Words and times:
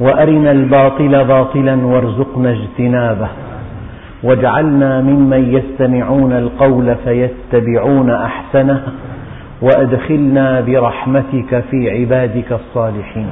وأرنا 0.00 0.50
الباطل 0.50 1.24
باطلا 1.24 1.86
وارزقنا 1.86 2.50
اجتنابه. 2.50 3.28
واجعلنا 4.22 5.00
ممن 5.00 5.54
يستمعون 5.54 6.32
القول 6.32 6.94
فيتبعون 7.04 8.10
أحسنه 8.10 8.82
وأدخلنا 9.62 10.60
برحمتك 10.60 11.64
في 11.70 11.90
عبادك 11.90 12.52
الصالحين. 12.52 13.28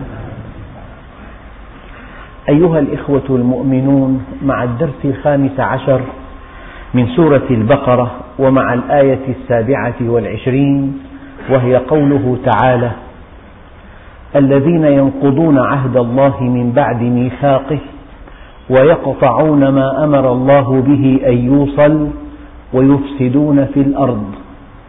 أيها 2.49 2.79
الإخوة 2.79 3.25
المؤمنون 3.31 4.25
مع 4.43 4.65
الدرس 4.65 5.05
الخامس 5.05 5.61
عشر 5.61 6.01
من 6.95 7.07
سورة 7.07 7.47
البقرة 7.51 8.11
ومع 8.39 8.75
الآية 8.75 9.21
السابعة 9.29 9.95
والعشرين 10.01 10.99
وهي 11.51 11.77
قوله 11.77 12.39
تعالى 12.45 12.91
الذين 14.37 14.85
ينقضون 14.85 15.59
عهد 15.59 15.97
الله 15.97 16.43
من 16.43 16.73
بعد 16.73 17.03
ميثاقه 17.03 17.79
ويقطعون 18.71 19.69
ما 19.69 20.05
أمر 20.05 20.33
الله 20.33 20.83
به 20.83 21.21
أن 21.27 21.37
يوصل 21.39 22.09
ويفسدون 22.73 23.65
في 23.65 23.81
الأرض. 23.81 24.35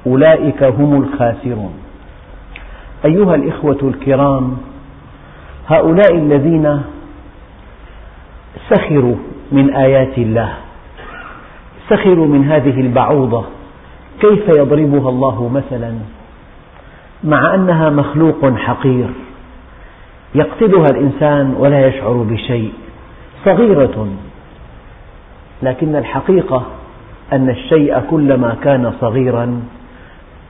أولئك 0.08 0.64
هم 0.64 1.04
الخاسرون. 1.04 1.74
أيها 3.06 3.36
الإخوة 3.36 3.78
الكرام 3.84 4.58
هؤلاء 5.68 6.16
الذين 6.16 6.82
سخروا 8.70 9.16
من 9.52 9.74
آيات 9.74 10.18
الله 10.18 10.54
سخروا 11.90 12.28
من 12.28 12.46
هذه 12.46 12.82
البعوضة 12.82 13.44
كيف 14.22 14.50
يضربها 14.58 15.10
الله 15.10 15.50
مثلا؟ 15.50 15.94
مع 17.24 17.56
أنها 17.56 17.90
مخلوق 17.90 18.56
حقير. 18.58 19.10
يقتلها 20.36 20.90
الإنسان 20.90 21.56
ولا 21.58 21.88
يشعر 21.88 22.14
بشيء 22.14 22.74
صغيرة. 23.46 24.08
لكن 25.64 25.96
الحقيقة 25.96 26.66
أن 27.34 27.50
الشيء 27.50 28.00
كلما 28.00 28.56
كان 28.64 28.94
صغيرا 29.02 29.62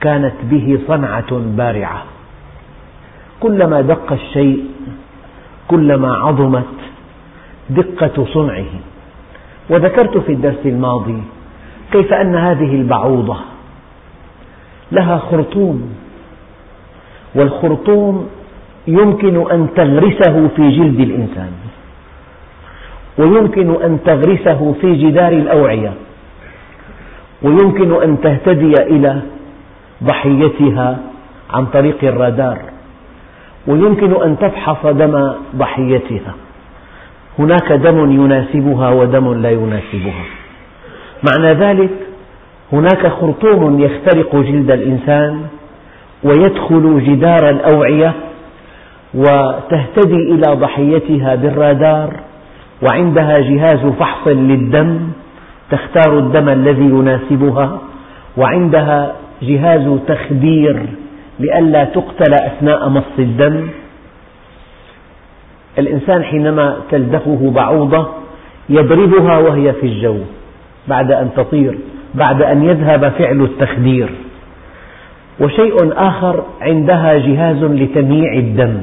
كانت 0.00 0.34
به 0.42 0.78
صنعة 0.88 1.32
بارعة. 1.32 2.02
كلما 3.40 3.80
دق 3.80 4.12
الشيء 4.12 4.64
كلما 5.68 6.14
عظمت 6.14 6.74
دقة 7.70 8.26
صنعه. 8.34 8.72
وذكرت 9.70 10.18
في 10.18 10.32
الدرس 10.32 10.66
الماضي 10.66 11.22
كيف 11.92 12.12
أن 12.12 12.36
هذه 12.36 12.74
البعوضة 12.74 13.36
لها 14.92 15.18
خرطوم. 15.18 15.94
والخرطوم 17.34 18.28
يمكن 18.86 19.50
أن 19.50 19.68
تغرسه 19.76 20.48
في 20.56 20.70
جلد 20.70 21.00
الإنسان. 21.00 21.50
ويمكن 23.18 23.82
أن 23.82 23.98
تغرسه 24.04 24.74
في 24.80 24.92
جدار 24.92 25.32
الأوعية. 25.32 25.92
ويمكن 27.42 28.02
أن 28.02 28.20
تهتدي 28.20 28.72
إلى 28.82 29.20
ضحيتها 30.04 30.98
عن 31.50 31.66
طريق 31.66 31.96
الرادار. 32.02 32.58
ويمكن 33.66 34.22
أن 34.22 34.38
تفحص 34.38 34.86
دم 34.86 35.32
ضحيتها. 35.56 36.34
هناك 37.38 37.72
دم 37.72 38.10
يناسبها 38.10 38.90
ودم 38.90 39.34
لا 39.34 39.50
يناسبها. 39.50 40.24
معنى 41.28 41.52
ذلك 41.52 41.90
هناك 42.72 43.06
خرطوم 43.06 43.80
يخترق 43.80 44.36
جلد 44.36 44.70
الإنسان 44.70 45.42
ويدخل 46.24 47.02
جدار 47.06 47.50
الأوعية 47.50 48.14
وتهتدي 49.14 50.16
إلى 50.16 50.54
ضحيتها 50.54 51.34
بالرادار 51.34 52.20
وعندها 52.82 53.38
جهاز 53.38 53.78
فحص 53.78 54.28
للدم 54.28 54.98
تختار 55.70 56.18
الدم 56.18 56.48
الذي 56.48 56.84
يناسبها 56.84 57.78
وعندها 58.36 59.12
جهاز 59.42 59.98
تخدير 60.08 60.86
لئلا 61.40 61.84
تقتل 61.84 62.34
أثناء 62.34 62.88
مص 62.88 63.18
الدم. 63.18 63.68
الإنسان 65.78 66.24
حينما 66.24 66.76
تلدغه 66.90 67.52
بعوضة 67.54 68.08
يضربها 68.68 69.38
وهي 69.38 69.72
في 69.72 69.86
الجو 69.86 70.18
بعد 70.88 71.12
أن 71.12 71.30
تطير 71.36 71.78
بعد 72.14 72.42
أن 72.42 72.62
يذهب 72.64 73.08
فعل 73.08 73.42
التخدير. 73.42 74.10
وشيء 75.40 75.92
آخر 75.96 76.44
عندها 76.60 77.18
جهاز 77.18 77.64
لتمييع 77.64 78.32
الدم 78.32 78.78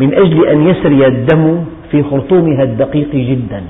من 0.00 0.14
أجل 0.14 0.46
أن 0.46 0.68
يسري 0.68 1.06
الدم 1.06 1.64
في 1.90 2.02
خرطومها 2.02 2.62
الدقيق 2.62 3.10
جدا. 3.14 3.62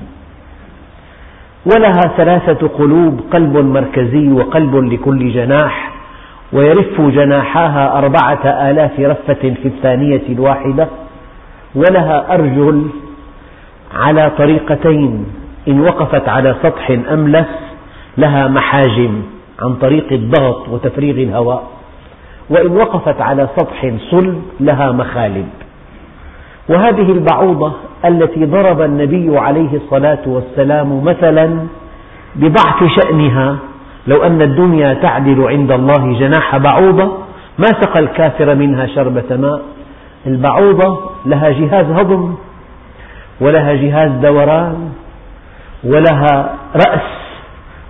ولها 1.65 2.01
ثلاثة 2.17 2.67
قلوب 2.67 3.21
قلب 3.31 3.57
مركزي 3.57 4.31
وقلب 4.31 4.75
لكل 4.75 5.33
جناح 5.33 5.91
ويرف 6.53 7.01
جناحاها 7.01 7.97
أربعة 7.97 8.69
آلاف 8.71 8.99
رفة 8.99 9.53
في 9.61 9.65
الثانية 9.65 10.21
الواحدة. 10.29 10.87
ولها 11.75 12.33
أرجل 12.33 12.87
على 13.95 14.31
طريقتين 14.37 15.25
إن 15.67 15.81
وقفت 15.81 16.29
على 16.29 16.55
سطح 16.63 16.89
أملس 17.11 17.47
لها 18.17 18.47
محاجم. 18.47 19.21
عن 19.61 19.73
طريق 19.75 20.05
الضغط 20.11 20.69
وتفريغ 20.69 21.15
الهواء. 21.15 21.63
وإن 22.49 22.77
وقفت 22.77 23.21
على 23.21 23.47
سطح 23.57 23.91
صلب 24.11 24.41
لها 24.59 24.91
مخالب. 24.91 25.47
وهذه 26.69 27.11
البعوضة 27.11 27.71
التي 28.05 28.45
ضرب 28.45 28.81
النبي 28.81 29.37
عليه 29.37 29.75
الصلاة 29.75 30.19
والسلام 30.25 31.03
مثلا 31.03 31.57
بضعف 32.35 32.83
شأنها 32.99 33.57
لو 34.07 34.23
أن 34.23 34.41
الدنيا 34.41 34.93
تعدل 34.93 35.47
عند 35.47 35.71
الله 35.71 36.19
جناح 36.19 36.57
بعوضة 36.57 37.17
ما 37.59 37.67
سقى 37.81 37.99
الكافر 37.99 38.55
منها 38.55 38.87
شربة 38.87 39.35
ماء. 39.35 39.61
البعوضة 40.27 40.99
لها 41.25 41.49
جهاز 41.49 41.85
هضم 41.85 42.35
ولها 43.41 43.73
جهاز 43.73 44.11
دوران 44.11 44.91
ولها 45.83 46.55
رأس 46.75 47.24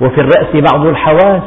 وفي 0.01 0.22
الرأس 0.22 0.72
بعض 0.72 0.85
الحواس. 0.85 1.41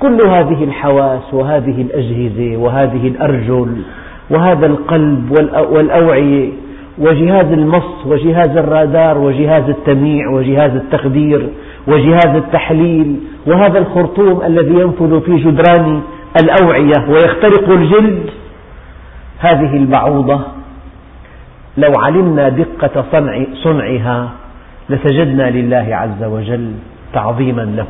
كل 0.00 0.18
هذه 0.26 0.64
الحواس 0.64 1.34
وهذه 1.34 1.82
الأجهزة 1.82 2.56
وهذه 2.56 3.08
الأرجل 3.08 3.82
وهذا 4.30 4.66
القلب 4.66 5.30
والأوعية 5.70 6.50
وجهاز 6.98 7.52
المص 7.52 8.06
وجهاز 8.06 8.56
الرادار 8.56 9.18
وجهاز 9.18 9.68
التمييع 9.68 10.28
وجهاز 10.30 10.70
التخدير 10.70 11.48
وجهاز 11.86 12.36
التحليل 12.36 13.16
وهذا 13.46 13.78
الخرطوم 13.78 14.42
الذي 14.42 14.74
ينفذ 14.74 15.20
في 15.20 15.36
جدران 15.36 16.00
الأوعية 16.42 17.08
ويخترق 17.08 17.68
الجلد. 17.70 18.30
هذه 19.38 19.76
البعوضة 19.76 20.40
لو 21.76 21.92
علمنا 21.98 22.48
دقة 22.48 23.04
صنع 23.12 23.44
صنعها 23.54 24.30
لسجدنا 24.90 25.50
لله 25.50 25.88
عز 25.90 26.24
وجل. 26.24 26.72
تعظيما 27.12 27.62
له. 27.62 27.86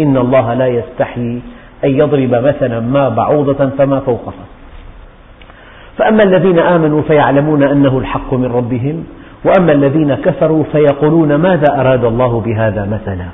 إن 0.00 0.16
الله 0.16 0.54
لا 0.54 0.66
يستحي 0.66 1.40
أن 1.84 1.90
يضرب 1.90 2.34
مثلا 2.34 2.80
ما 2.80 3.08
بعوضة 3.08 3.70
فما 3.78 4.00
فوقها. 4.00 4.44
فأما 5.98 6.22
الذين 6.24 6.58
آمنوا 6.58 7.02
فيعلمون 7.02 7.62
أنه 7.62 7.98
الحق 7.98 8.34
من 8.34 8.52
ربهم 8.52 9.04
وأما 9.44 9.72
الذين 9.72 10.14
كفروا 10.14 10.64
فيقولون 10.72 11.34
ماذا 11.34 11.80
أراد 11.80 12.04
الله 12.04 12.40
بهذا 12.40 12.84
مثلا. 12.84 13.26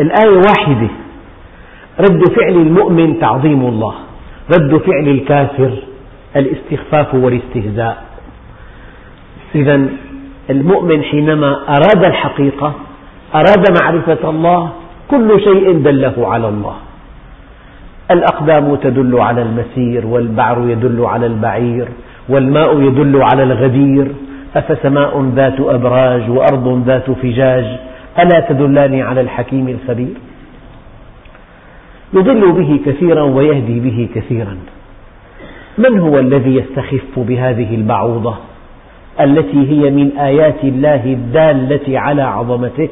الآية 0.00 0.36
واحدة. 0.48 0.88
رد 2.00 2.24
فعل 2.24 2.54
المؤمن 2.54 3.20
تعظيم 3.20 3.60
الله. 3.60 3.94
رد 4.54 4.76
فعل 4.76 5.08
الكافر 5.08 5.70
الاستخفاف 6.36 7.14
والاستهزاء. 7.14 8.02
إذا 9.54 9.86
المؤمن 10.50 11.02
حينما 11.02 11.68
أراد 11.68 12.04
الحقيقة 12.04 12.74
أراد 13.34 13.64
معرفة 13.82 14.30
الله 14.30 14.70
كل 15.10 15.40
شيء 15.40 15.82
دله 15.82 16.14
على 16.18 16.48
الله. 16.48 16.76
الأقدام 18.10 18.74
تدل 18.74 19.20
على 19.20 19.42
المسير 19.42 20.06
والبعر 20.06 20.68
يدل 20.68 21.04
على 21.04 21.26
البعير 21.26 21.88
والماء 22.28 22.80
يدل 22.80 23.22
على 23.22 23.42
الغدير. 23.42 24.06
أفسماء 24.56 25.22
ذات 25.36 25.60
أبراج 25.60 26.30
وأرض 26.30 26.82
ذات 26.86 27.10
فجاج 27.10 27.64
ألا 28.18 28.40
تدلان 28.40 29.00
على 29.00 29.20
الحكيم 29.20 29.68
الخبير؟ 29.68 30.14
يضل 32.14 32.52
به 32.52 32.80
كثيرا 32.86 33.22
ويهدي 33.22 33.80
به 33.80 34.08
كثيرا. 34.14 34.56
من 35.78 35.98
هو 35.98 36.18
الذي 36.18 36.56
يستخف 36.56 37.18
بهذه 37.18 37.74
البعوضة؟ 37.74 38.34
التي 39.20 39.70
هي 39.70 39.90
من 39.90 40.10
آيات 40.18 40.64
الله 40.64 41.04
الدالة 41.04 41.98
على 41.98 42.22
عظمته. 42.22 42.88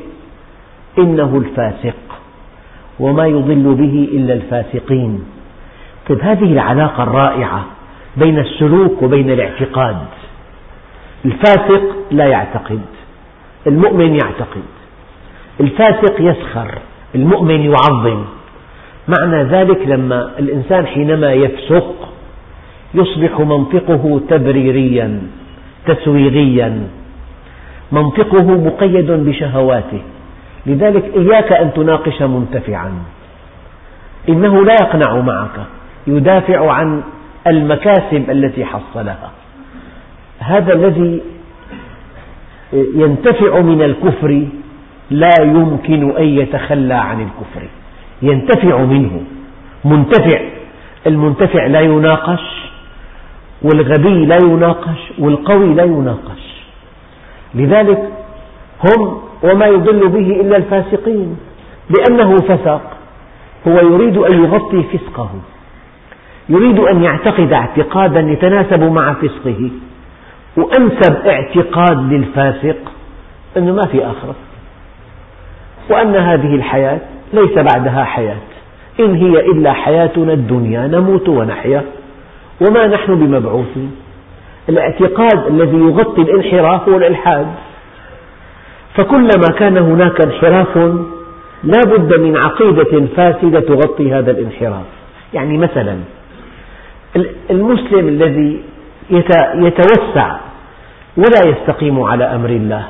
إنه 0.98 1.36
الفاسق 1.36 1.96
وما 3.00 3.26
يضل 3.26 3.74
به 3.74 4.08
إلا 4.12 4.34
الفاسقين. 4.34 5.24
طيب 6.08 6.20
هذه 6.22 6.52
العلاقة 6.52 7.02
الرائعة 7.02 7.66
بين 8.16 8.38
السلوك 8.38 9.02
وبين 9.02 9.30
الاعتقاد. 9.30 9.96
الفاسق 11.24 11.82
لا 12.10 12.26
يعتقد 12.26 12.80
المؤمن 13.66 14.14
يعتقد. 14.14 14.62
الفاسق 15.60 16.20
يسخر 16.20 16.78
المؤمن 17.14 17.60
يعظم. 17.60 18.24
معنى 19.18 19.42
ذلك 19.42 19.86
لما 19.86 20.30
الإنسان 20.38 20.86
حينما 20.86 21.32
يفسق 21.32 22.08
يصبح 22.94 23.40
منطقه 23.40 24.20
تبريريا 24.28 25.22
تسويغيا. 25.86 26.88
منطقه 27.92 28.44
مقيد 28.44 29.10
بشهواته. 29.10 30.02
لذلك 30.66 31.05
إياك 31.16 31.52
أن 31.52 31.72
تناقش 31.72 32.22
منتفعا. 32.22 32.93
إنه 34.28 34.64
لا 34.64 34.72
يقنع 34.72 35.20
معك 35.20 35.60
يدافع 36.06 36.72
عن 36.72 37.02
المكاسب 37.46 38.31
التي 38.31 38.64
حصلها. 38.64 39.31
هذا 40.38 40.72
الذي 40.72 41.20
ينتفع 42.72 43.60
من 43.60 43.82
الكفر 43.82 44.46
لا 45.10 45.34
يمكن 45.40 46.16
أن 46.16 46.25
يتخلى 46.25 46.94
عن 46.94 47.20
الكفر. 47.20 47.69
ينتفع 48.22 48.78
منه 48.78 49.22
منتفع. 49.84 50.40
المنتفع 51.06 51.66
لا 51.66 51.81
يناقش 51.81 52.40
والغبي 53.62 54.26
لا 54.26 54.37
يناقش 54.37 55.12
والقوي 55.19 55.75
لا 55.75 55.84
يناقش. 55.84 56.64
لذلك 57.54 58.08
هم 58.84 59.27
وما 59.43 59.67
يضل 59.67 60.08
به 60.08 60.40
إلا 60.40 60.56
الفاسقين 60.56 61.37
لأنه 61.99 62.37
فسق. 62.37 62.81
هو 63.69 63.73
يريد 63.73 64.17
أن 64.17 64.44
يغطي 64.44 64.82
فسقه. 64.82 65.31
يريد 66.49 66.79
أن 66.79 67.02
يعتقد 67.02 67.52
اعتقادا 67.52 68.20
يتناسب 68.20 68.82
مع 68.82 69.12
فسقه. 69.12 69.70
وأنسب 70.56 71.17
اعتقاد 71.26 72.12
للفاسق 72.12 72.76
أنه 73.56 73.73
ما 73.73 73.87
في 73.87 74.06
آخرة. 74.06 74.35
وأن 75.90 76.17
هذه 76.17 76.55
الحياة 76.55 77.00
ليس 77.32 77.58
بعدها 77.58 78.05
حياة. 78.05 78.37
إن 79.00 79.14
هي 79.14 79.40
إلا 79.40 79.73
حياتنا 79.73 80.32
الدنيا 80.32 80.87
نموت 80.87 81.29
ونحيا. 81.29 81.85
وما 82.61 82.87
نحن 82.87 83.14
بمبعوثين. 83.14 83.96
الاعتقاد 84.69 85.46
الذي 85.46 85.76
يغطي 85.76 86.23
الانحراف 86.23 86.88
هو 86.88 86.96
الإلحاد. 86.96 87.46
فكلما 88.98 89.58
كان 89.58 89.78
هناك 89.78 90.20
انحراف 90.20 90.76
لا 91.64 91.80
بد 91.86 92.20
من 92.20 92.36
عقيدة 92.36 93.06
فاسدة 93.16 93.60
تغطي 93.60 94.12
هذا 94.12 94.30
الانحراف. 94.30 94.84
يعني 95.34 95.58
مثلا 95.58 95.96
المسلم 97.50 98.08
الذي 98.08 98.60
يتوسع 99.54 100.36
ولا 101.16 101.40
يستقيم 101.46 102.02
على 102.02 102.24
أمر 102.24 102.48
الله 102.48 102.84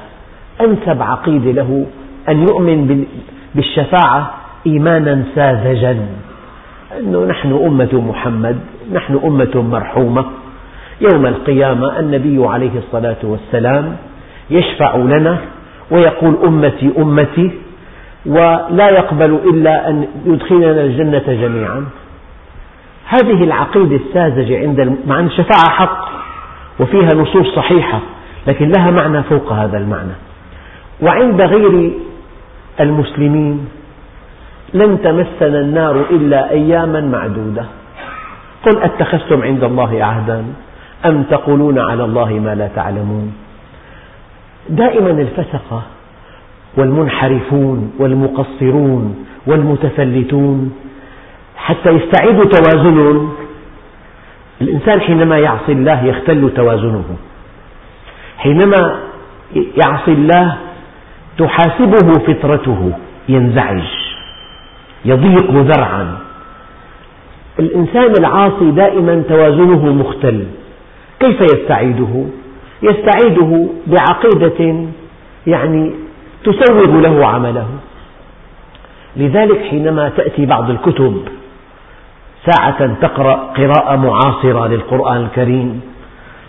أنسب 0.60 1.02
عقيدة 1.02 1.50
له 1.50 1.86
أن 2.28 2.42
يؤمن 2.48 3.06
بالشفاعة 3.54 4.34
إيمانا 4.66 5.22
ساذجا. 5.34 6.06
أنه 7.00 7.24
نحن 7.24 7.52
أمة 7.52 8.02
محمد 8.08 8.58
نحن 8.92 9.20
أمة 9.24 9.62
مرحومة. 9.70 10.24
يوم 11.12 11.26
القيامة 11.26 11.98
النبي 11.98 12.46
عليه 12.46 12.78
الصلاة 12.78 13.16
والسلام 13.22 13.96
يشفع 14.50 14.96
لنا 14.96 15.38
ويقول 15.90 16.38
أمتي 16.44 16.92
أمتي 16.98 17.50
ولا 18.26 18.88
يقبل 18.88 19.38
إلا 19.44 19.88
أن 19.88 20.06
يدخلنا 20.26 20.84
الجنة 20.84 21.22
جميعا. 21.26 21.84
هذه 23.06 23.44
العقيدة 23.44 23.96
الساذجة 23.96 24.58
عند 24.58 24.98
مع 25.06 25.18
أن 25.20 25.26
الشفاعة 25.26 25.70
حق 25.70 26.08
وفيها 26.80 27.14
نصوص 27.14 27.54
صحيحة 27.56 28.00
لكن 28.46 28.72
لها 28.76 28.90
معنى 28.90 29.22
فوق 29.22 29.52
هذا 29.52 29.78
المعنى. 29.78 30.14
وعند 31.02 31.42
غير 31.42 31.92
المسلمين 32.80 33.68
لن 34.74 35.02
تمسنا 35.02 35.60
النار 35.60 36.04
إلا 36.10 36.50
أياما 36.50 37.00
معدودة. 37.00 37.64
قل 38.66 38.82
أتخذتم 38.82 39.42
عند 39.42 39.64
الله 39.64 40.04
عهدا 40.04 40.44
أم 41.06 41.22
تقولون 41.22 41.78
على 41.78 42.04
الله 42.04 42.32
ما 42.32 42.54
لا 42.54 42.68
تعلمون؟ 42.76 43.32
دائما 44.68 45.10
الفسقة 45.10 45.82
والمنحرفون 46.76 47.92
والمقصرون 47.98 49.26
والمتفلتون 49.46 50.72
حتى 51.56 51.90
يستعيدوا 51.90 52.44
توازنهم. 52.44 53.32
الإنسان 54.60 55.00
حينما 55.00 55.38
يعصي 55.38 55.72
الله 55.72 56.04
يختل 56.04 56.50
توازنه. 56.56 57.04
حينما 58.38 58.98
يعصي 59.54 60.12
الله 60.12 60.56
تحاسبه 61.38 62.12
فطرته 62.26 62.92
ينزعج 63.28 63.82
يضيق 65.04 65.50
ذرعا. 65.50 66.18
الإنسان 67.58 68.12
العاصي 68.18 68.70
دائما 68.70 69.22
توازنه 69.28 69.92
مختل. 69.92 70.44
كيف 71.20 71.40
يستعيده؟ 71.40 72.26
يستعيده 72.82 73.66
بعقيدة 73.86 74.84
يعني 75.46 75.92
تسوغ 76.44 77.00
له 77.00 77.26
عمله. 77.26 77.66
لذلك 79.16 79.60
حينما 79.70 80.08
تأتي 80.08 80.46
بعض 80.46 80.70
الكتب 80.70 81.22
ساعة 82.46 82.94
تقرأ 83.00 83.34
قراءة 83.34 83.96
معاصرة 83.96 84.66
للقرآن 84.66 85.16
الكريم 85.16 85.80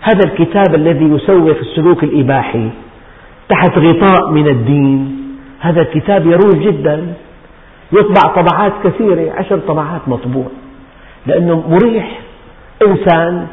هذا 0.00 0.20
الكتاب 0.26 0.74
الذي 0.74 1.04
يسوف 1.04 1.60
السلوك 1.60 2.04
الإباحي 2.04 2.68
تحت 3.48 3.78
غطاء 3.78 4.30
من 4.30 4.48
الدين 4.48 5.16
هذا 5.60 5.80
الكتاب 5.80 6.26
يروج 6.26 6.56
جدا 6.56 7.14
يطبع 7.92 8.42
طبعات 8.42 8.72
كثيرة 8.84 9.32
عشر 9.32 9.58
طبعات 9.58 10.00
مطبوع 10.06 10.46
لأنه 11.26 11.64
مريح 11.68 12.20
إنسان 12.86 13.46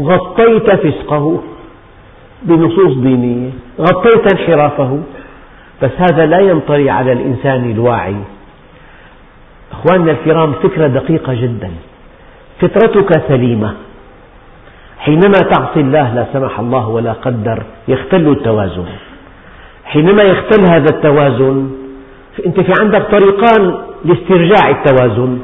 غطيت 0.00 0.74
فسقه. 0.74 1.42
بنصوص 2.46 2.96
دينية. 2.96 3.50
غطيت 3.80 4.32
انحرافه. 4.32 4.98
بس 5.82 5.90
هذا 5.98 6.26
لا 6.26 6.38
ينطري 6.38 6.90
على 6.90 7.12
الإنسان 7.12 7.70
الواعي. 7.70 8.16
أخواننا 9.72 10.12
الكرام 10.12 10.52
فكرة 10.52 10.86
دقيقة 10.86 11.34
جدا. 11.34 11.70
فطرتك 12.60 13.22
سليمة. 13.28 13.74
حينما 14.98 15.38
تعصي 15.52 15.80
الله 15.80 16.14
لا 16.14 16.26
سمح 16.32 16.60
الله 16.60 16.88
ولا 16.88 17.12
قدر 17.12 17.62
يختل 17.88 18.28
التوازن. 18.28 18.84
حينما 19.84 20.22
يختل 20.22 20.62
هذا 20.70 20.90
التوازن 20.90 21.70
أنت 22.46 22.60
في 22.60 22.72
عندك 22.80 23.02
طريقان 23.02 23.74
لاسترجاع 24.04 24.70
التوازن. 24.70 25.38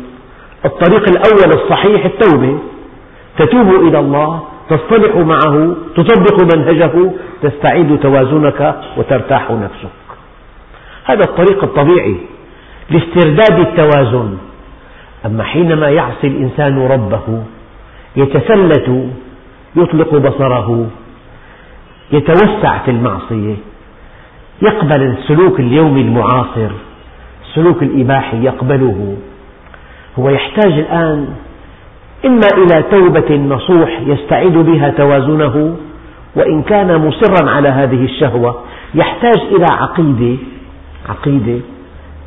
الطريق 0.65 1.09
الأول 1.09 1.63
الصحيح 1.63 2.05
التوبة. 2.05 2.59
تتوب 3.39 3.69
إلى 3.89 3.99
الله 3.99 4.43
تصطلح 4.71 5.17
معه 5.17 5.77
تطبق 5.97 6.55
منهجه 6.55 7.11
تستعيد 7.43 7.99
توازنك 7.99 8.81
وترتاح 8.97 9.51
نفسك. 9.51 9.93
هذا 11.05 11.25
الطريق 11.29 11.65
الطبيعي 11.65 12.17
لاسترداد 12.91 13.59
التوازن. 13.59 14.39
أما 15.27 15.45
حينما 15.45 15.89
يعصي 15.89 16.27
الإنسان 16.27 16.79
ربه 16.79 17.43
يتفلت 18.17 19.11
يطلق 19.77 20.15
بصره 20.15 20.87
يتوسع 22.13 22.79
في 22.79 22.91
المعصية 22.91 23.55
يقبل 24.63 25.03
السلوك 25.03 25.61
اليومي 25.61 26.01
المعاصر 26.01 26.71
السلوك 27.43 27.83
الإباحي 27.83 28.45
يقبله. 28.45 29.17
هو 30.19 30.31
يحتاج 30.31 30.73
الآن 30.73 31.29
إما 32.27 32.47
إلى 32.57 32.83
توبة 32.83 33.37
نصوح 33.37 34.01
يستعيد 34.07 34.59
بها 34.59 34.91
توازنه 34.91 35.77
وإن 36.37 36.63
كان 36.63 37.07
مصرا 37.07 37.51
على 37.51 37.69
هذه 37.69 38.05
الشهوة 38.05 38.61
يحتاج 38.95 39.41
إلى 39.41 39.67
عقيدة 39.71 40.37
عقيدة 41.09 41.61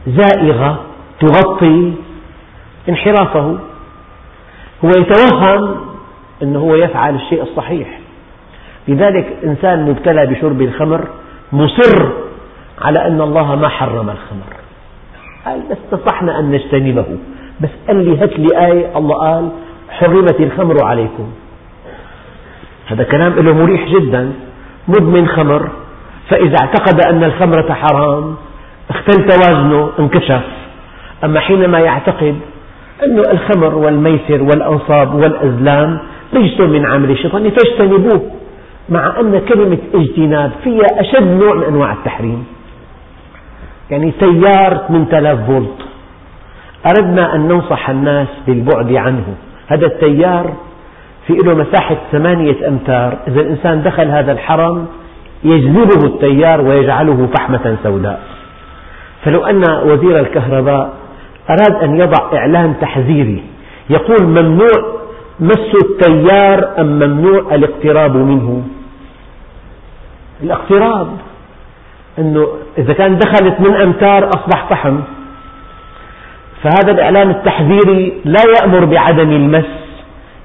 زائغة 0.07 0.79
تغطي 1.19 1.93
انحرافه. 2.89 3.57
هو 4.85 4.89
يتوهم 4.89 5.75
أنه 6.43 6.59
هو 6.59 6.75
يفعل 6.75 7.15
الشيء 7.15 7.43
الصحيح. 7.43 7.99
لذلك 8.87 9.37
إنسان 9.43 9.89
مبتلى 9.89 10.25
بشرب 10.25 10.61
الخمر 10.61 11.07
مصر 11.53 12.09
على 12.81 13.07
أن 13.07 13.21
الله 13.21 13.55
ما 13.55 13.67
حرم 13.67 14.09
الخمر. 14.09 14.55
قال 15.45 15.61
استطعنا 15.71 16.39
أن 16.39 16.51
نجتنبه. 16.51 17.05
بس 17.61 17.69
قال 17.87 18.05
لي 18.05 18.17
هات 18.17 18.39
لي 18.39 18.65
آية. 18.65 18.97
الله 18.97 19.15
قال 19.15 19.49
حرمت 19.89 20.39
الخمر 20.39 20.85
عليكم. 20.85 21.31
هذا 22.87 23.03
كلام 23.03 23.33
له 23.33 23.53
مريح 23.53 23.87
جدا 23.89 24.33
مدمن 24.87 25.27
خمر. 25.27 25.69
فإذا 26.29 26.55
اعتقد 26.61 27.05
أن 27.05 27.23
الخمرة 27.23 27.73
حرام 27.73 28.35
اختل 28.89 29.27
توازنه 29.27 29.89
انكشف. 29.99 30.43
أما 31.23 31.39
حينما 31.39 31.79
يعتقد 31.79 32.35
أن 33.03 33.19
الخمر 33.19 33.75
والميسر 33.75 34.43
والأنصاب 34.43 35.15
والأزلام 35.15 35.99
رجس 36.33 36.59
من 36.59 36.85
عمل 36.85 37.11
الشيطان 37.11 37.49
فاجتنبوه 37.49 38.31
مع 38.89 39.19
أن 39.19 39.39
كلمة 39.39 39.77
اجتناب 39.93 40.51
فيها 40.63 40.85
أشد 40.99 41.27
نوع 41.43 41.55
من 41.55 41.63
أنواع 41.63 41.93
التحريم. 41.93 42.45
يعني 43.91 44.11
تيار 44.11 44.77
8000 44.87 45.45
فولت. 45.47 45.77
أردنا 46.85 47.35
أن 47.35 47.47
ننصح 47.47 47.89
الناس 47.89 48.27
بالبعد 48.47 48.93
عنه. 48.93 49.35
هذا 49.67 49.85
التيار 49.85 50.53
في 51.27 51.33
له 51.33 51.53
مساحة 51.53 51.97
ثمانية 52.11 52.67
أمتار. 52.67 53.17
إذا 53.27 53.41
الإنسان 53.41 53.83
دخل 53.83 54.07
هذا 54.07 54.31
الحرم 54.31 54.85
يجذبه 55.43 56.05
التيار 56.05 56.61
ويجعله 56.61 57.27
فحمة 57.37 57.77
سوداء. 57.83 58.21
فلو 59.23 59.45
أن 59.45 59.63
وزير 59.83 60.19
الكهرباء 60.19 60.93
أراد 61.49 61.83
أن 61.83 61.99
يضع 61.99 62.33
إعلان 62.33 62.73
تحذيري 62.81 63.43
يقول 63.89 64.27
ممنوع 64.27 64.95
مس 65.39 65.71
التيار 65.83 66.69
أم 66.79 66.85
ممنوع 66.85 67.55
الاقتراب 67.55 68.15
منه؟ 68.15 68.63
الاقتراب 70.43 71.07
أنه 72.19 72.47
إذا 72.77 72.93
كان 72.93 73.17
دخلت 73.17 73.59
من 73.59 73.75
أمتار 73.75 74.29
أصبح 74.29 74.69
فحم. 74.69 74.99
فهذا 76.63 76.91
الإعلان 76.91 77.29
التحذيري 77.29 78.13
لا 78.25 78.41
يأمر 78.59 78.85
بعدم 78.85 79.31
المس 79.31 79.65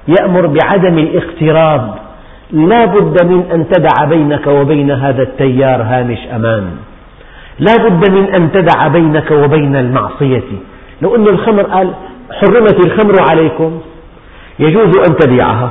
يأمر 0.07 0.47
بعدم 0.47 0.97
الاقتراب. 0.97 1.93
لا 2.51 2.85
بد 2.85 3.25
من 3.25 3.43
أن 3.53 3.69
تدع 3.69 4.05
بينك 4.05 4.47
وبين 4.47 4.91
هذا 4.91 5.23
التيار 5.23 5.81
هامش 5.81 6.19
أمان. 6.35 6.69
لا 7.59 7.75
بد 7.77 8.11
من 8.11 8.33
أن 8.33 8.51
تدع 8.51 8.87
بينك 8.87 9.31
وبين 9.31 9.75
المعصية. 9.75 10.51
لو 11.01 11.15
أن 11.15 11.27
الخمر 11.27 11.63
قال 11.63 11.93
حرمت 12.31 12.85
الخمر 12.85 13.15
عليكم. 13.29 13.81
يجوز 14.59 14.97
أن 15.09 15.15
تبيعها 15.17 15.69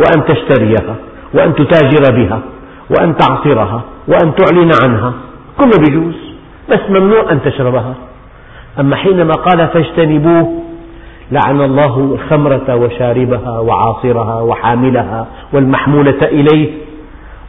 وأن 0.00 0.24
تشتريها 0.24 0.96
وأن 1.34 1.54
تتاجر 1.54 2.16
بها 2.16 2.40
وأن 2.90 3.16
تعصرها 3.16 3.82
وأن 4.08 4.34
تعلن 4.34 4.70
عنها. 4.84 5.12
كله 5.58 5.84
يجوز 5.88 6.14
بس 6.70 6.80
ممنوع 6.88 7.32
أن 7.32 7.42
تشربها. 7.42 7.94
أما 8.80 8.96
حينما 8.96 9.32
قال 9.32 9.68
فاجتنبوه 9.68 10.62
لعن 11.32 11.60
الله 11.60 11.98
الخمرة 11.98 12.76
وشاربها 12.76 13.58
وعاصرها 13.58 14.40
وحاملها 14.40 15.26
والمحمولة 15.52 16.18
إليه 16.22 16.70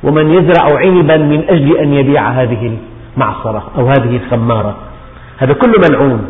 ومن 0.03 0.29
يزرع 0.29 0.77
عنبا 0.77 1.17
من 1.17 1.43
أجل 1.49 1.77
أن 1.77 1.93
يبيع 1.93 2.29
هذه 2.29 2.77
المعصرة 3.15 3.63
أو 3.77 3.87
هذه 3.87 4.15
الخمارة. 4.15 4.75
هذا 5.37 5.53
كله 5.53 5.73
ملعون. 5.89 6.29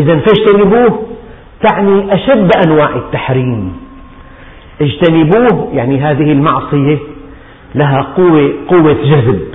إذا 0.00 0.18
فاجتنبوه 0.18 1.02
تعني 1.62 2.14
أشد 2.14 2.50
أنواع 2.66 2.96
التحريم. 2.96 3.76
اجتنبوه 4.80 5.68
يعني 5.72 6.00
هذه 6.00 6.32
المعصية 6.32 6.98
لها 7.74 8.02
قوة, 8.16 8.52
قوة 8.68 8.96
جذب. 9.04 9.47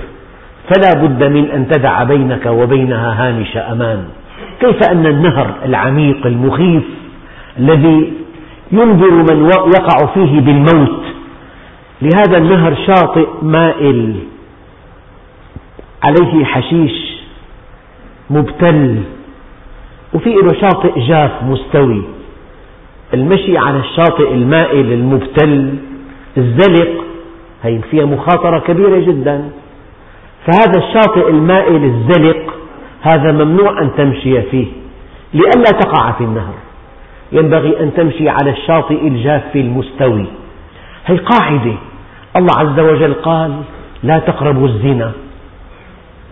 فلا 0.68 1.02
بد 1.02 1.24
من 1.24 1.50
أن 1.50 1.68
تدع 1.68 2.02
بينك 2.04 2.46
وبينها 2.46 3.28
هامش 3.28 3.56
أمان. 3.56 4.04
كيف 4.60 4.90
أن 4.90 5.06
النهر 5.06 5.54
العميق 5.64 6.26
المخيف 6.26 6.82
الذي 7.58 8.12
ينذر 8.72 9.10
من 9.10 9.46
يقع 9.46 10.06
فيه 10.14 10.40
بالموت 10.40 11.04
لهذا 12.02 12.38
النهر 12.38 12.74
شاطئ 12.86 13.28
مائل 13.42 14.14
عليه 16.02 16.44
حشيش 16.44 17.14
مبتل 18.30 19.02
وفي 20.14 20.30
له 20.30 20.52
شاطئ 20.60 21.00
جاف 21.00 21.42
مستوي. 21.42 22.02
المشي 23.14 23.58
على 23.58 23.78
الشاطئ 23.78 24.34
المائل 24.34 24.92
المبتل 24.92 25.74
الزلق 26.36 27.04
هي 27.62 27.78
فيها 27.90 28.04
مخاطرة 28.04 28.58
كبيرة 28.58 28.98
جدا. 28.98 29.50
فهذا 30.46 30.78
الشاطئ 30.78 31.30
المائل 31.30 31.84
الزلق 31.84 32.54
هذا 33.02 33.32
ممنوع 33.32 33.82
أن 33.82 33.90
تمشي 33.96 34.42
فيه 34.42 34.66
لئلا 35.34 35.70
تقع 35.80 36.12
في 36.12 36.24
النهر. 36.24 36.54
ينبغي 37.32 37.80
أن 37.80 37.94
تمشي 37.94 38.28
على 38.28 38.50
الشاطئ 38.50 39.08
الجاف 39.08 39.56
المستوي. 39.56 40.26
هي 41.06 41.16
قاعدة. 41.16 41.74
الله 42.36 42.52
عز 42.58 42.80
وجل 42.80 43.14
قال 43.14 43.60
لا 44.02 44.18
تقربوا 44.18 44.68
الزنا. 44.68 45.12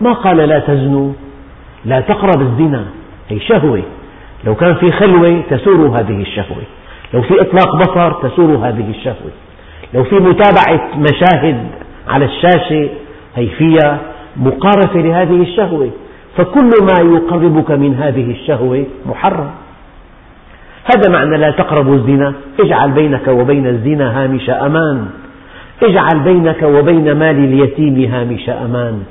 ما 0.01 0.13
قال 0.13 0.37
لا 0.37 0.59
تزنوا. 0.59 1.13
لا 1.85 1.99
تقرب 1.99 2.41
الزنا. 2.41 2.85
هي 3.29 3.39
شهوة. 3.39 3.81
لو 4.43 4.55
كان 4.55 4.75
في 4.75 4.91
خلوة 4.91 5.41
تسور 5.49 5.99
هذه 5.99 6.21
الشهوة. 6.21 6.63
لو 7.13 7.21
في 7.21 7.41
إطلاق 7.41 7.75
بصر 7.75 8.11
تسور 8.11 8.55
هذه 8.55 8.89
الشهوة. 8.89 9.31
لو 9.93 10.03
في 10.03 10.15
متابعة 10.15 10.89
مشاهد 10.97 11.67
على 12.07 12.25
الشاشة 12.25 12.89
هي 13.35 13.47
فيها 13.47 13.99
مقارفة 14.37 14.99
لهذه 14.99 15.41
الشهوة. 15.41 15.89
فكل 16.37 16.69
ما 16.81 17.13
يقربك 17.15 17.71
من 17.71 17.95
هذه 17.95 18.31
الشهوة 18.31 18.85
محرم. 19.05 19.49
هذا 20.95 21.11
معنى 21.11 21.37
لا 21.37 21.51
تقربوا 21.51 21.95
الزنا. 21.95 22.33
اجعل 22.59 22.91
بينك 22.91 23.27
وبين 23.27 23.67
الزنا 23.67 24.23
هامش 24.23 24.49
أمان. 24.49 25.05
اجعل 25.83 26.19
بينك 26.19 26.63
وبين 26.63 27.11
مال 27.11 27.37
اليتيم 27.37 28.11
هامش 28.13 28.49
أمان. 28.49 29.03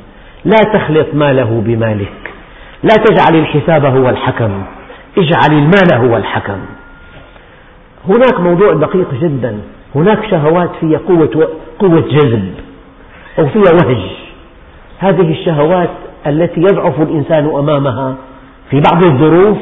لا 0.44 0.72
تخلط 0.74 1.06
ماله 1.14 1.62
بمالك. 1.66 2.32
لا 2.82 2.94
تجعل 3.04 3.40
الحساب 3.40 3.84
هو 3.84 4.08
الحكم. 4.08 4.62
اجعل 5.18 5.52
المال 5.52 6.08
هو 6.08 6.16
الحكم. 6.16 6.58
هناك 8.08 8.40
موضوع 8.40 8.72
دقيق 8.72 9.14
جدا. 9.22 9.58
هناك 9.94 10.18
شهوات 10.30 10.70
فيها 10.80 10.98
قوة, 11.08 11.48
قوة 11.78 12.00
جذب. 12.00 12.54
أو 13.38 13.46
فيها 13.46 13.72
وهج. 13.72 14.10
هذه 14.98 15.30
الشهوات 15.30 15.90
التي 16.26 16.60
يضعف 16.60 17.00
الإنسان 17.00 17.44
أمامها 17.54 18.14
في 18.70 18.80
بعض 18.80 19.04
الظروف 19.04 19.58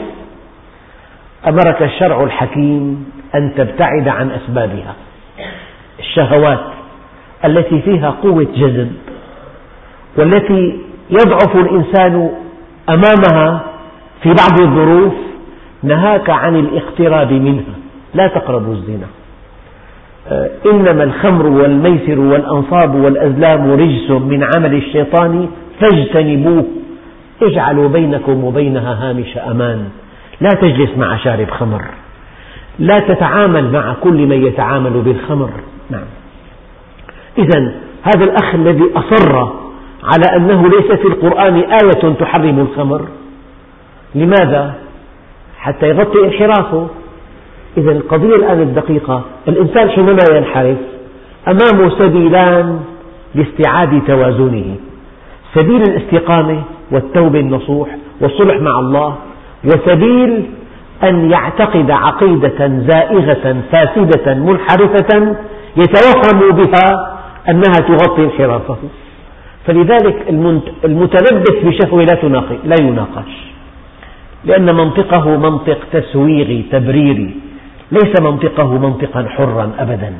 أمرك 1.48 1.82
الشرع 1.82 2.22
الحكيم 2.22 3.10
أن 3.34 3.54
تبتعد 3.56 4.08
عن 4.08 4.30
أسبابها. 4.30 4.94
الشهوات 5.98 6.60
التي 7.44 7.80
فيها 7.82 8.10
قوة 8.10 8.46
جذب 8.56 8.92
والتي 10.16 10.78
يضعف 11.10 11.56
الإنسان 11.56 12.30
أمامها 12.88 13.60
في 14.22 14.28
بعض 14.28 14.60
الظروف 14.60 15.12
نهاك 15.82 16.30
عن 16.30 16.56
الاقتراب 16.56 17.32
منها. 17.32 17.74
لا 18.14 18.26
تقربوا 18.26 18.74
الزنا. 18.74 19.06
إنما 20.66 21.04
الخمر 21.04 21.46
والميسر 21.46 22.20
والأنصاب 22.20 22.94
والأزلام 22.94 23.70
رجس 23.70 24.10
من 24.10 24.44
عمل 24.56 24.74
الشيطان 24.74 25.48
فاجتنبوه. 25.80 26.64
اجعلوا 27.42 27.88
بينكم 27.88 28.44
وبينها 28.44 29.10
هامش 29.10 29.38
أمان. 29.38 29.88
لا 30.40 30.48
تجلس 30.48 30.90
مع 30.96 31.16
شارب 31.16 31.50
خمر. 31.50 31.82
لا 32.78 32.96
تتعامل 33.08 33.72
مع 33.72 33.94
كل 34.02 34.26
من 34.26 34.46
يتعامل 34.46 34.90
بالخمر. 34.90 35.50
نعم. 35.90 36.04
إذا 37.38 37.72
هذا 38.02 38.24
الأخ 38.24 38.54
الذي 38.54 38.84
أصر 38.96 39.36
على 40.04 40.36
أنه 40.36 40.68
ليس 40.68 40.98
في 41.00 41.08
القرآن 41.08 41.54
آية 41.56 42.14
تحرم 42.20 42.58
الخمر. 42.58 43.08
لماذا؟ 44.14 44.74
حتى 45.58 45.88
يغطي 45.88 46.24
انحرافه. 46.24 46.88
إذا 47.78 47.92
القضية 47.92 48.34
الآن 48.36 48.60
الدقيقة 48.60 49.22
الإنسان 49.48 49.90
حينما 49.90 50.24
ينحرف 50.36 50.76
أمامه 51.48 51.98
سبيلان 51.98 52.80
لاستعادة 53.34 53.98
توازنه 54.06 54.76
سبيل 55.54 55.82
الاستقامة 55.82 56.62
والتوبة 56.90 57.40
النصوح 57.40 57.96
والصلح 58.20 58.60
مع 58.60 58.78
الله 58.78 59.16
وسبيل 59.64 60.50
أن 61.04 61.30
يعتقد 61.30 61.90
عقيدة 61.90 62.82
زائغة 62.88 63.56
فاسدة 63.72 64.34
منحرفة 64.34 65.36
يتوهم 65.76 66.50
بها 66.56 67.16
أنها 67.48 67.80
تغطي 67.88 68.24
انحرافه. 68.24 68.76
فلذلك 69.66 70.26
المتلبس 70.84 71.56
بشهوة 71.64 72.04
لا 72.64 72.76
يناقش 72.80 73.50
لأن 74.44 74.74
منطقه 74.74 75.36
منطق 75.36 75.78
تسويغي 75.92 76.64
تبريري 76.72 77.49
ليس 77.92 78.20
منطقه 78.20 78.78
منطقا 78.78 79.26
حرا 79.28 79.70
أبدا. 79.78 80.12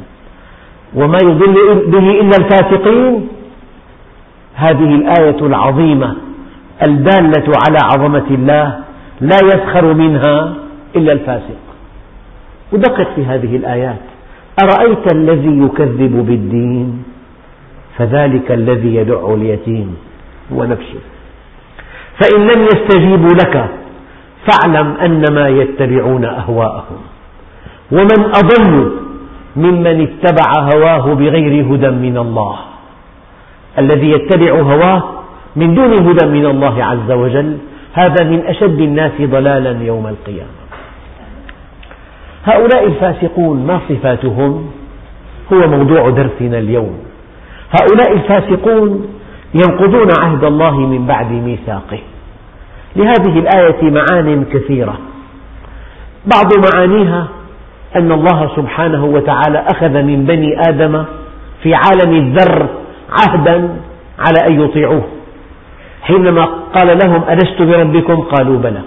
وما 0.94 1.18
يضل 1.24 1.74
به 1.86 2.20
إلا 2.20 2.36
الفاسقين. 2.38 3.28
هذه 4.54 4.94
الآية 4.94 5.46
العظيمة 5.46 6.16
الدالة 6.82 7.52
على 7.68 7.78
عظمة 7.82 8.26
الله 8.30 8.78
لا 9.20 9.36
يسخر 9.44 9.94
منها 9.94 10.54
إلا 10.96 11.12
الفاسق. 11.12 11.60
ودقق 12.72 13.14
في 13.14 13.24
هذه 13.24 13.56
الآيات. 13.56 14.00
أرأيت 14.64 15.14
الذي 15.14 15.58
يكذب 15.64 16.26
بالدين؟ 16.26 17.04
فذلك 17.98 18.52
الذي 18.52 18.94
يدع 18.94 19.34
اليتيم. 19.34 19.96
هو 20.52 20.64
نفسه 20.64 21.00
فإن 22.20 22.46
لم 22.46 22.62
يستجيبوا 22.62 23.34
لك 23.34 23.68
فاعلم 24.46 24.96
أنما 24.96 25.48
يتبعون 25.48 26.24
أهواءهم. 26.24 27.09
ومن 27.92 28.24
أضل 28.24 28.92
ممن 29.56 30.00
اتبع 30.00 30.50
هواه 30.74 31.14
بغير 31.14 31.74
هدى 31.74 31.90
من 31.90 32.16
الله. 32.18 32.56
الذي 33.78 34.10
يتبع 34.10 34.52
هواه 34.60 35.02
من 35.56 35.74
دون 35.74 35.92
هدى 35.92 36.26
من 36.26 36.46
الله 36.46 36.84
عز 36.84 37.10
وجل 37.10 37.58
هذا 37.92 38.24
من 38.24 38.40
أشد 38.46 38.80
الناس 38.80 39.12
ضلالا 39.20 39.84
يوم 39.84 40.06
القيامة. 40.06 40.60
هؤلاء 42.44 42.86
الفاسقون 42.86 43.66
ما 43.66 43.80
صفاتهم؟ 43.88 44.70
هو 45.52 45.68
موضوع 45.68 46.10
درسنا 46.10 46.58
اليوم. 46.58 46.98
هؤلاء 47.80 48.12
الفاسقون 48.12 49.06
ينقضون 49.54 50.08
عهد 50.20 50.44
الله 50.44 50.78
من 50.80 51.06
بعد 51.06 51.32
ميثاقه. 51.32 51.98
لهذه 52.96 53.38
الآية 53.38 53.90
معان 53.90 54.44
كثيرة. 54.44 54.98
بعض 56.26 56.50
معانيها 56.66 57.28
أن 57.96 58.12
الله 58.12 58.50
سبحانه 58.56 59.04
وتعالى 59.04 59.64
أخذ 59.74 60.02
من 60.02 60.24
بني 60.24 60.60
آدم 60.68 61.04
في 61.62 61.74
عالم 61.74 62.16
الذر 62.16 62.68
عهدا 63.10 63.76
على 64.18 64.38
أن 64.50 64.60
يطيعوه. 64.60 65.02
حينما 66.02 66.44
قال 66.44 66.98
لهم 67.04 67.22
ألست 67.30 67.62
بربكم؟ 67.62 68.14
قالوا 68.14 68.58
بلى. 68.58 68.82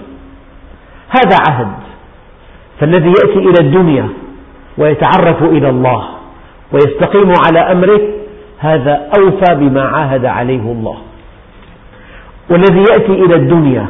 هذا 1.08 1.36
عهد 1.48 1.74
فالذي 2.80 3.08
يأتي 3.08 3.38
إلى 3.38 3.60
الدنيا 3.60 4.08
ويتعرف 4.78 5.42
إلى 5.42 5.68
الله 5.68 6.04
ويستقيم 6.72 7.32
على 7.46 7.58
أمره 7.58 8.00
هذا 8.58 9.10
أوفى 9.18 9.54
بما 9.54 9.82
عاهد 9.82 10.24
عليه 10.24 10.72
الله. 10.72 10.96
والذي 12.50 12.84
يأتي 12.90 13.12
إلى 13.12 13.34
الدنيا 13.34 13.86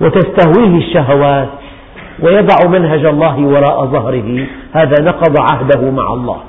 وتستهويه 0.00 0.78
الشهوات 0.78 1.59
ويضع 2.22 2.68
منهج 2.68 3.04
الله 3.04 3.38
وراء 3.38 3.86
ظهره. 3.86 4.46
هذا 4.72 5.02
نقض 5.02 5.40
عهده 5.40 5.90
مع 5.90 6.12
الله. 6.12 6.40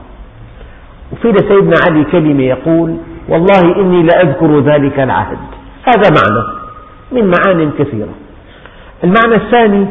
وفي 1.11 1.31
لسيدنا 1.31 1.75
علي 1.87 2.03
كلمة 2.03 2.43
يقول 2.43 2.97
والله 3.29 3.75
إني 3.75 4.03
لأذكر 4.03 4.59
ذلك 4.59 4.99
العهد. 4.99 5.37
هذا 5.83 6.09
معنى 6.09 6.47
من 7.11 7.31
معان 7.31 7.71
كثيرة. 7.79 8.13
المعنى 9.03 9.35
الثاني 9.35 9.87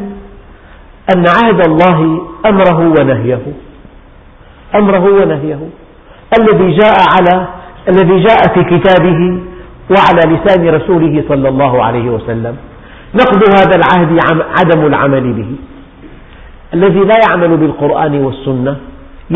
أن 1.15 1.23
عهد 1.27 1.67
الله 1.67 2.21
أمره 2.45 2.79
ونهيه. 2.79 3.41
أمره 4.75 5.05
ونهيه. 5.21 5.59
الذي 6.39 6.71
جاء 6.71 6.95
على 7.17 7.47
الذي 7.89 8.23
جاء 8.23 8.53
في 8.53 8.63
كتابه 8.63 9.39
وعلى 9.89 10.35
لسان 10.35 10.69
رسوله 10.69 11.23
صلى 11.29 11.49
الله 11.49 11.83
عليه 11.83 12.09
وسلم. 12.09 12.55
نقض 13.15 13.43
هذا 13.59 13.75
العهد 13.75 14.19
عدم 14.59 14.85
العمل 14.85 15.33
به. 15.33 15.55
الذي 16.73 16.99
لا 16.99 17.15
يعمل 17.29 17.57
بالقرآن 17.57 18.25
والسنة 18.25 18.75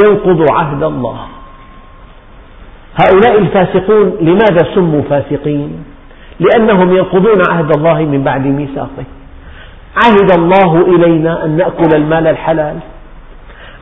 ينقض 0.03 0.45
عهد 0.51 0.83
الله. 0.83 1.19
هؤلاء 3.03 3.37
الفاسقون 3.37 4.17
لماذا 4.21 4.75
سموا 4.75 5.01
فاسقين؟ 5.09 5.83
لأنهم 6.39 6.95
ينقضون 6.95 7.41
عهد 7.51 7.77
الله 7.77 7.99
من 7.99 8.23
بعد 8.23 8.45
ميثاقه. 8.45 9.05
عهد 10.05 10.39
الله 10.39 10.95
إلينا 10.95 11.45
أن 11.45 11.57
نأكل 11.57 11.95
المال 11.95 12.27
الحلال. 12.27 12.75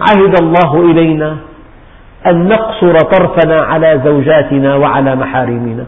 عهد 0.02 0.42
الله 0.42 0.92
إلينا 0.92 1.38
أن 2.28 2.48
نقصر 2.48 2.94
طرفنا 2.94 3.62
على 3.62 4.02
زوجاتنا 4.06 4.76
وعلى 4.76 5.16
محارمنا. 5.16 5.86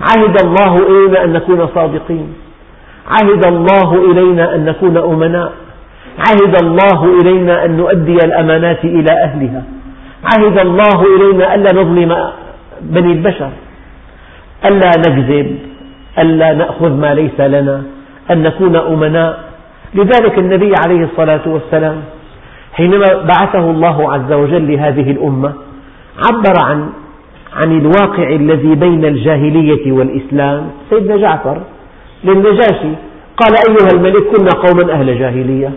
عهد 0.00 0.36
الله 0.44 0.74
إلينا 0.76 1.24
أن 1.24 1.32
نكون 1.32 1.68
صادقين. 1.74 2.34
عهد 3.06 3.46
الله 3.46 4.10
إلينا 4.10 4.54
أن 4.54 4.64
نكون 4.64 4.96
أمناء. 4.96 5.52
عهد 6.18 6.64
الله 6.64 7.20
إلينا 7.20 7.64
أن 7.64 7.76
نؤدي 7.76 8.16
الأمانات 8.16 8.84
إلى 8.84 9.12
أهلها. 9.24 9.62
عهد 10.24 10.58
الله 10.58 11.16
إلينا 11.16 11.54
ألا 11.54 11.82
نظلم 11.82 12.30
بني 12.80 13.12
البشر. 13.12 13.50
ألا 14.64 14.90
نكذب. 14.98 15.58
ألا 16.18 16.52
نأخذ 16.54 16.90
ما 16.90 17.14
ليس 17.14 17.40
لنا. 17.40 17.82
أن 18.30 18.42
نكون 18.42 18.76
أمناء. 18.76 19.50
لذلك 19.94 20.38
النبي 20.38 20.72
عليه 20.84 21.04
الصلاة 21.04 21.40
والسلام 21.46 21.96
حينما 22.72 23.06
بعثه 23.22 23.70
الله 23.70 24.12
عز 24.12 24.32
وجل 24.32 24.72
لهذه 24.72 25.10
الأمة 25.10 25.52
عبر 26.24 26.54
عن 26.64 26.88
عن 27.56 27.78
الواقع 27.78 28.28
الذي 28.28 28.74
بين 28.74 29.04
الجاهلية 29.04 29.92
والإسلام. 29.92 30.70
سيدنا 30.90 31.16
جعفر 31.16 31.60
للنجاشي 32.24 32.92
قال 33.36 33.52
أيها 33.68 33.88
الملك 33.94 34.22
كنا 34.22 34.50
قوما 34.50 34.92
أهل 34.92 35.18
جاهلية. 35.18 35.70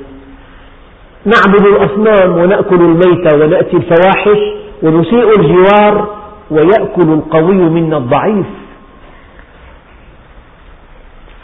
نعبد 1.25 1.65
الأصنام 1.65 2.37
ونأكل 2.37 2.75
الميت 2.75 3.33
ونأتي 3.33 3.77
الفواحش 3.77 4.39
ونسيء 4.83 5.39
الجوار 5.39 6.07
ويأكل 6.51 7.13
القوي 7.13 7.55
منا 7.55 7.97
الضعيف. 7.97 8.45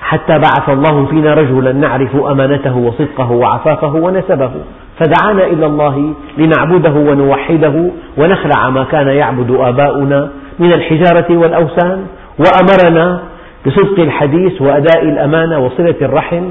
حتى 0.01 0.39
بعث 0.39 0.69
الله 0.69 1.05
فينا 1.05 1.33
رجلا 1.33 1.71
نعرف 1.71 2.15
أمانته 2.15 2.77
وصدقه 2.77 3.31
وعفافه 3.31 3.95
ونسبه. 3.95 4.51
فدعانا 4.99 5.45
إلى 5.45 5.65
الله 5.65 6.13
لنعبده 6.37 6.91
ونوحده 6.91 7.89
ونخلع 8.17 8.69
ما 8.69 8.83
كان 8.83 9.07
يعبد 9.07 9.51
آباؤنا 9.51 10.29
من 10.59 10.73
الحجارة 10.73 11.37
والأوثان. 11.37 12.05
وأمرنا 12.39 13.23
بصدق 13.65 13.99
الحديث 13.99 14.61
وأداء 14.61 15.03
الأمانة 15.03 15.59
وصلة 15.59 15.95
الرحم. 16.01 16.43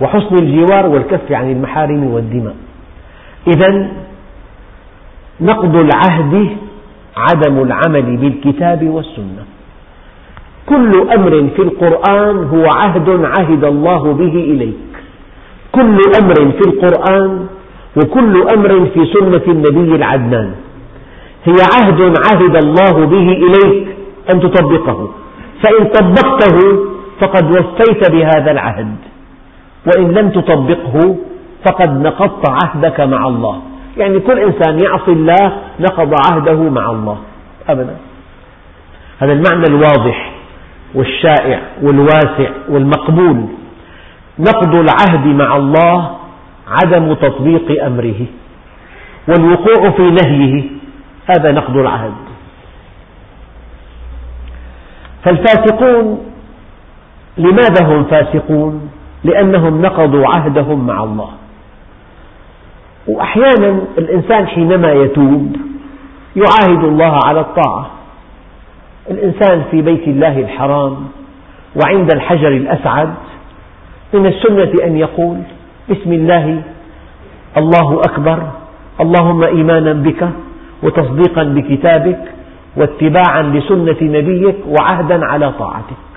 وحسن 0.00 0.34
الجوار 0.34 0.86
والكف 0.86 1.32
عن 1.32 1.50
المحارم 1.50 2.04
والدماء. 2.04 2.54
إذا 3.48 3.88
نقض 5.40 5.76
العهد 5.76 6.56
عدم 7.16 7.62
العمل 7.62 8.16
بالكتاب 8.16 8.88
والسنة. 8.88 9.44
كل 10.66 10.92
أمر 11.14 11.30
في 11.56 11.62
القرآن 11.62 12.36
هو 12.44 12.64
عهد 12.76 13.24
عهد 13.24 13.64
الله 13.64 14.12
به 14.12 14.34
إليك. 14.34 14.90
كل 15.72 15.98
أمر 16.22 16.34
في 16.34 16.68
القرآن 16.68 17.46
وكل 17.96 18.42
أمر 18.56 18.86
في 18.94 19.06
سنة 19.14 19.42
النبي 19.48 19.96
العدنان. 19.96 20.54
هي 21.44 21.56
عهد 21.74 22.00
عهد 22.00 22.56
الله 22.56 23.06
به 23.06 23.32
إليك 23.32 23.88
أن 24.34 24.40
تطبقه. 24.40 25.10
فإن 25.62 25.84
طبقته 25.86 26.58
فقد 27.20 27.50
وفيت 27.50 28.10
بهذا 28.12 28.50
العهد. 28.50 28.96
وإن 29.86 30.12
لم 30.12 30.30
تطبقه 30.30 31.16
فقد 31.68 32.02
نقضت 32.02 32.50
عهدك 32.50 33.00
مع 33.00 33.26
الله. 33.26 33.62
يعني 33.96 34.20
كل 34.20 34.38
إنسان 34.38 34.78
يعصي 34.78 35.12
الله 35.12 35.52
نقض 35.80 36.14
عهده 36.26 36.70
مع 36.70 36.90
الله. 36.90 37.18
أبدا. 37.68 37.96
هذا 39.18 39.32
المعنى 39.32 39.64
الواضح 39.68 40.32
والشائع 40.94 41.60
والواسع 41.82 42.50
والمقبول. 42.68 43.46
نقض 44.38 44.76
العهد 44.76 45.26
مع 45.26 45.56
الله 45.56 46.16
عدم 46.68 47.14
تطبيق 47.14 47.84
أمره. 47.84 48.26
والوقوع 49.28 49.90
في 49.90 50.02
نهيه 50.02 50.64
هذا 51.26 51.52
نقض 51.52 51.76
العهد. 51.76 52.14
فالفاسقون 55.24 56.26
لماذا 57.38 57.84
هم 57.86 58.04
فاسقون؟ 58.04 58.90
لأنهم 59.24 59.82
نقضوا 59.82 60.26
عهدهم 60.26 60.86
مع 60.86 61.04
الله. 61.04 61.30
وأحيانا 63.08 63.80
الإنسان 63.98 64.46
حينما 64.46 64.92
يتوب 64.92 65.56
يعاهد 66.36 66.84
الله 66.84 67.18
على 67.26 67.40
الطاعة. 67.40 67.90
الإنسان 69.10 69.62
في 69.70 69.82
بيت 69.82 70.08
الله 70.08 70.38
الحرام 70.40 70.96
وعند 71.76 72.14
الحجر 72.14 72.48
الأسعد 72.48 73.14
من 74.14 74.26
السنة 74.26 74.72
أن 74.84 74.96
يقول 74.96 75.36
بسم 75.90 76.12
الله 76.12 76.62
الله 77.56 78.00
أكبر 78.00 78.42
اللهم 79.00 79.44
إيمانا 79.44 79.92
بك 79.92 80.28
وتصديقا 80.82 81.42
بكتابك 81.44 82.20
واتباعا 82.76 83.42
لسنة 83.42 83.96
نبيك 84.02 84.56
وعهدا 84.66 85.24
على 85.26 85.52
طاعتك. 85.58 86.09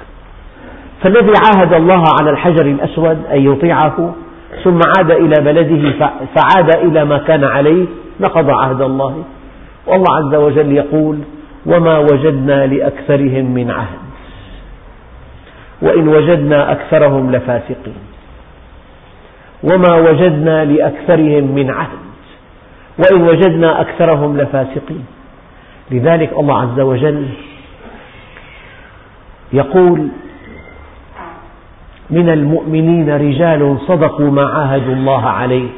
فالذي 1.03 1.33
عاهد 1.45 1.73
الله 1.73 2.03
على 2.19 2.29
الحجر 2.29 2.65
الأسود 2.65 3.25
أن 3.31 3.51
يطيعه 3.51 4.15
ثم 4.63 4.79
عاد 4.97 5.11
إلى 5.11 5.35
بلده 5.41 5.91
فعاد 6.35 6.75
إلى 6.77 7.05
ما 7.05 7.17
كان 7.17 7.43
عليه 7.43 7.85
نقض 8.19 8.49
عهد 8.49 8.81
الله. 8.81 9.23
والله 9.87 10.15
عز 10.15 10.35
وجل 10.35 10.71
يقول 10.71 11.19
وما 11.65 11.97
وجدنا 11.97 12.67
لأكثرهم 12.67 13.53
من 13.53 13.71
عهد 13.71 13.99
وإن 15.81 16.07
وجدنا 16.07 16.71
أكثرهم 16.71 17.31
لفاسقين. 17.31 18.03
وما 19.63 19.95
وجدنا 19.95 20.65
لأكثرهم 20.65 21.55
من 21.55 21.69
عهد 21.69 21.99
وإن 22.97 23.21
وجدنا 23.21 23.81
أكثرهم 23.81 24.37
لفاسقين. 24.37 25.05
لذلك 25.91 26.33
الله 26.33 26.61
عز 26.61 26.79
وجل 26.79 27.27
يقول 29.53 30.07
من 32.09 32.29
المؤمنين 32.29 33.09
رجال 33.09 33.77
صدقوا 33.87 34.31
ما 34.31 34.45
عاهدوا 34.45 34.93
الله 34.93 35.25
عليه 35.25 35.69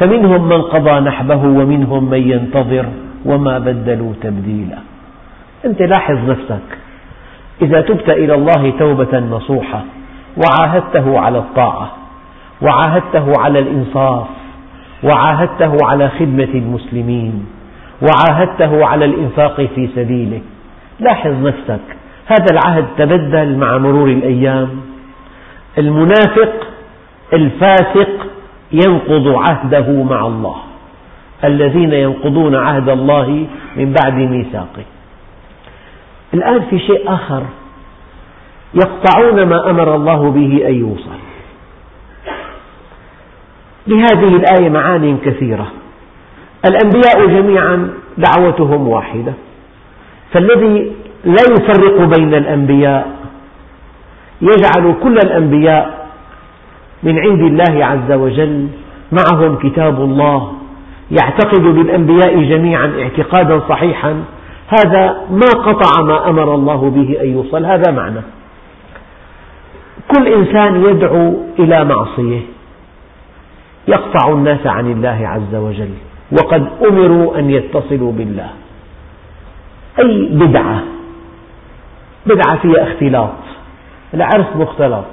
فمنهم 0.00 0.48
من 0.48 0.62
قضى 0.62 1.00
نحبه 1.00 1.42
ومنهم 1.44 2.10
من 2.10 2.30
ينتظر 2.30 2.86
وما 3.24 3.58
بدلوا 3.58 4.12
تبديلا. 4.22 4.78
أنت 5.64 5.82
لاحظ 5.82 6.30
نفسك 6.30 6.78
إذا 7.62 7.80
تبت 7.80 8.10
إلى 8.10 8.34
الله 8.34 8.72
توبة 8.78 9.18
نصوحة 9.18 9.84
وعاهدته 10.36 11.18
على 11.18 11.38
الطاعة 11.38 11.90
وعاهدته 12.62 13.32
على 13.38 13.58
الإنصاف 13.58 14.26
وعاهدته 15.04 15.76
على 15.82 16.08
خدمة 16.08 16.48
المسلمين 16.54 17.46
وعاهدته 18.02 18.86
على 18.86 19.04
الإنفاق 19.04 19.60
في 19.74 19.88
سبيله 19.94 20.40
لاحظ 21.00 21.46
نفسك 21.46 21.80
هذا 22.26 22.46
العهد 22.50 22.84
تبدل 22.98 23.56
مع 23.56 23.78
مرور 23.78 24.08
الأيام. 24.08 24.68
المنافق 25.78 26.52
الفاسق 27.32 28.26
ينقض 28.72 29.28
عهده 29.28 30.02
مع 30.02 30.26
الله. 30.26 30.56
الذين 31.44 31.92
ينقضون 31.92 32.54
عهد 32.54 32.88
الله 32.88 33.46
من 33.76 33.94
بعد 34.02 34.14
ميثاقه. 34.14 34.84
الآن 36.34 36.60
في 36.70 36.78
شيء 36.78 37.14
آخر. 37.14 37.42
يقطعون 38.74 39.42
ما 39.42 39.70
أمر 39.70 39.94
الله 39.94 40.30
به 40.30 40.68
أن 40.68 40.74
يوصل. 40.74 41.18
لهذه 43.86 44.36
الآية 44.36 44.68
معان 44.70 45.18
كثيرة. 45.24 45.66
الأنبياء 46.66 47.26
جميعا 47.26 47.90
دعوتهم 48.18 48.88
واحدة. 48.88 49.32
فالذي 50.32 50.92
لا 51.24 51.42
يفرق 51.50 52.18
بين 52.18 52.34
الأنبياء 52.34 53.17
يجعل 54.40 54.94
كل 55.02 55.14
الأنبياء 55.24 56.08
من 57.02 57.18
عند 57.18 57.40
الله 57.40 57.84
عز 57.84 58.12
وجل 58.12 58.68
معهم 59.12 59.56
كتاب 59.56 60.00
الله 60.00 60.52
يعتقد 61.10 61.62
بالأنبياء 61.62 62.42
جميعا 62.42 62.92
اعتقادا 62.98 63.60
صحيحا. 63.68 64.24
هذا 64.68 65.20
ما 65.30 65.62
قطع 65.64 66.02
ما 66.02 66.28
أمر 66.28 66.54
الله 66.54 66.90
به 66.90 67.20
أن 67.20 67.32
يوصل 67.32 67.64
هذا 67.64 67.92
معنى. 67.92 68.20
كل 70.16 70.26
إنسان 70.28 70.84
يدعو 70.84 71.36
إلى 71.58 71.84
معصية 71.84 72.40
يقطع 73.88 74.32
الناس 74.32 74.66
عن 74.66 74.92
الله 74.92 75.28
عز 75.28 75.54
وجل 75.54 75.90
وقد 76.32 76.68
أمروا 76.88 77.38
أن 77.38 77.50
يتصلوا 77.50 78.12
بالله. 78.12 78.50
أي 79.98 80.28
بدعة؟ 80.32 80.82
بدعة 82.26 82.58
فيها 82.62 82.82
اختلاط. 82.82 83.47
العرس 84.14 84.56
مختلط. 84.56 85.04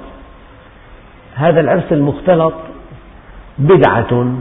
هذا 1.34 1.60
العرس 1.60 1.92
المختلط 1.92 2.54
بدعة 3.58 4.34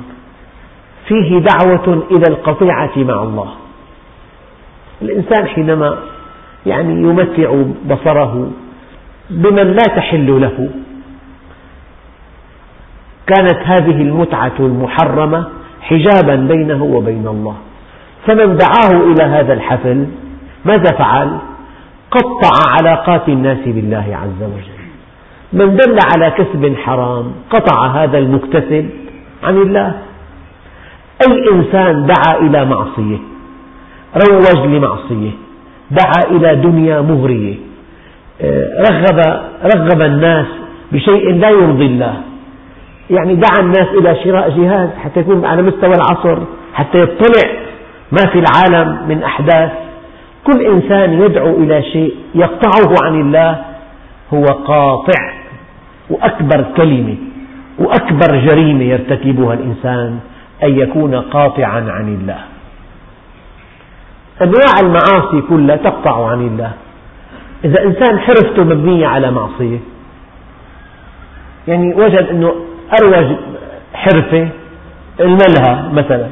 فيه 1.07 1.39
دعوة 1.39 2.03
إلى 2.11 2.23
القطيعة 2.29 2.91
مع 2.97 3.23
الله. 3.23 3.49
الإنسان 5.01 5.47
حينما 5.47 5.97
يعني 6.65 6.93
يمتع 6.93 7.63
بصره 7.85 8.51
بمن 9.29 9.67
لا 9.67 9.83
تحل 9.95 10.41
له 10.41 10.69
كانت 13.27 13.57
هذه 13.65 14.01
المتعة 14.01 14.53
المحرمة 14.59 15.47
حجابا 15.81 16.35
بينه 16.35 16.83
وبين 16.83 17.27
الله. 17.27 17.55
فمن 18.27 18.57
دعاه 18.57 19.03
إلى 19.03 19.23
هذا 19.23 19.53
الحفل 19.53 20.07
ماذا 20.65 20.91
فعل؟ 20.91 21.37
قطع 22.15 22.53
علاقات 22.79 23.29
الناس 23.29 23.57
بالله 23.65 24.17
عز 24.23 24.41
وجل. 24.43 24.85
من 25.53 25.75
دل 25.75 25.97
على 26.15 26.31
كسب 26.31 26.75
حرام 26.83 27.31
قطع 27.49 27.87
هذا 27.87 28.17
المكتسب 28.17 28.89
عن 29.43 29.57
الله. 29.57 29.95
أي 31.27 31.33
إنسان 31.53 32.05
دعا 32.05 32.37
إلى 32.39 32.65
معصية 32.65 33.17
روج 34.15 34.65
لمعصية 34.65 35.31
دعا 35.91 36.21
إلى 36.31 36.55
دنيا 36.55 37.01
مغرية 37.01 37.55
رغب, 38.89 39.19
رغب 39.75 40.01
الناس 40.01 40.45
بشيء 40.91 41.31
لا 41.31 41.49
يرضي 41.49 41.85
الله. 41.85 42.15
يعني 43.09 43.35
دعا 43.35 43.59
الناس 43.59 43.87
إلى 43.87 44.23
شراء 44.23 44.49
جهاز 44.49 44.89
حتى 45.03 45.19
يكون 45.19 45.45
على 45.45 45.61
مستوى 45.61 45.93
العصر 45.93 46.37
حتى 46.73 46.99
يطلع 46.99 47.49
ما 48.11 48.31
في 48.31 48.39
العالم 48.39 49.07
من 49.09 49.23
أحداث. 49.23 49.71
كل 50.45 50.65
إنسان 50.65 51.21
يدعو 51.21 51.57
إلى 51.57 51.83
شيء 51.83 52.15
يقطعه 52.35 52.93
عن 53.03 53.21
الله 53.21 53.65
هو 54.33 54.43
قاطع 54.45 55.33
وأكبر 56.09 56.65
كلمة 56.77 57.15
وأكبر 57.79 58.35
جريمة 58.49 58.83
يرتكبها 58.83 59.53
الإنسان 59.53 60.19
أن 60.63 60.79
يكون 60.79 61.15
قاطعا 61.15 61.81
عن 61.89 62.07
الله. 62.07 62.39
أنواع 64.41 64.73
المعاصي 64.83 65.41
كلها 65.49 65.75
تقطع 65.75 66.27
عن 66.31 66.47
الله. 66.47 66.71
إذا 67.65 67.83
إنسان 67.83 68.19
حرفته 68.19 68.63
مبنية 68.63 69.07
على 69.07 69.31
معصية 69.31 69.79
يعني 71.67 71.93
وجد 71.93 72.27
أنه 72.31 72.55
أروج 73.01 73.37
حرفة 73.93 74.47
الملهى 75.19 75.89
مثلا. 75.93 76.27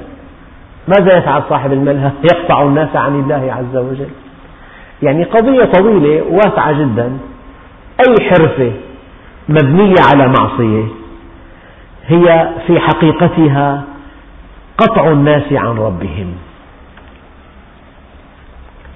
ماذا 0.88 1.18
يفعل 1.18 1.44
صاحب 1.50 1.74
الملهى؟ 1.74 2.12
يقطع 2.34 2.64
الناس 2.64 2.96
عن 2.96 3.20
الله 3.20 3.54
عز 3.54 3.78
وجل. 3.78 4.10
يعني 5.04 5.24
قضية 5.24 5.66
طويلة 5.66 6.24
واسعة 6.30 6.72
جدا. 6.72 7.18
أي 8.08 8.30
حرفة 8.30 8.72
مبنية 9.50 9.96
على 10.14 10.34
معصية 10.40 10.86
هي 12.08 12.50
في 12.68 12.80
حقيقتها 12.80 13.84
قطع 14.78 15.12
الناس 15.12 15.54
عن 15.54 15.78
ربهم. 15.78 16.34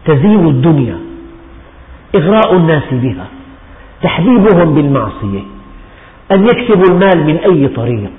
تزيين 0.06 0.48
الدنيا 0.48 0.98
إغراء 2.16 2.56
الناس 2.56 2.84
بها 2.92 3.26
تحبيبهم 4.02 4.76
بالمعصية 4.76 5.42
أن 6.32 6.44
يكسبوا 6.44 6.86
المال 6.96 7.26
من 7.26 7.38
أي 7.38 7.68
طريق 7.68 8.12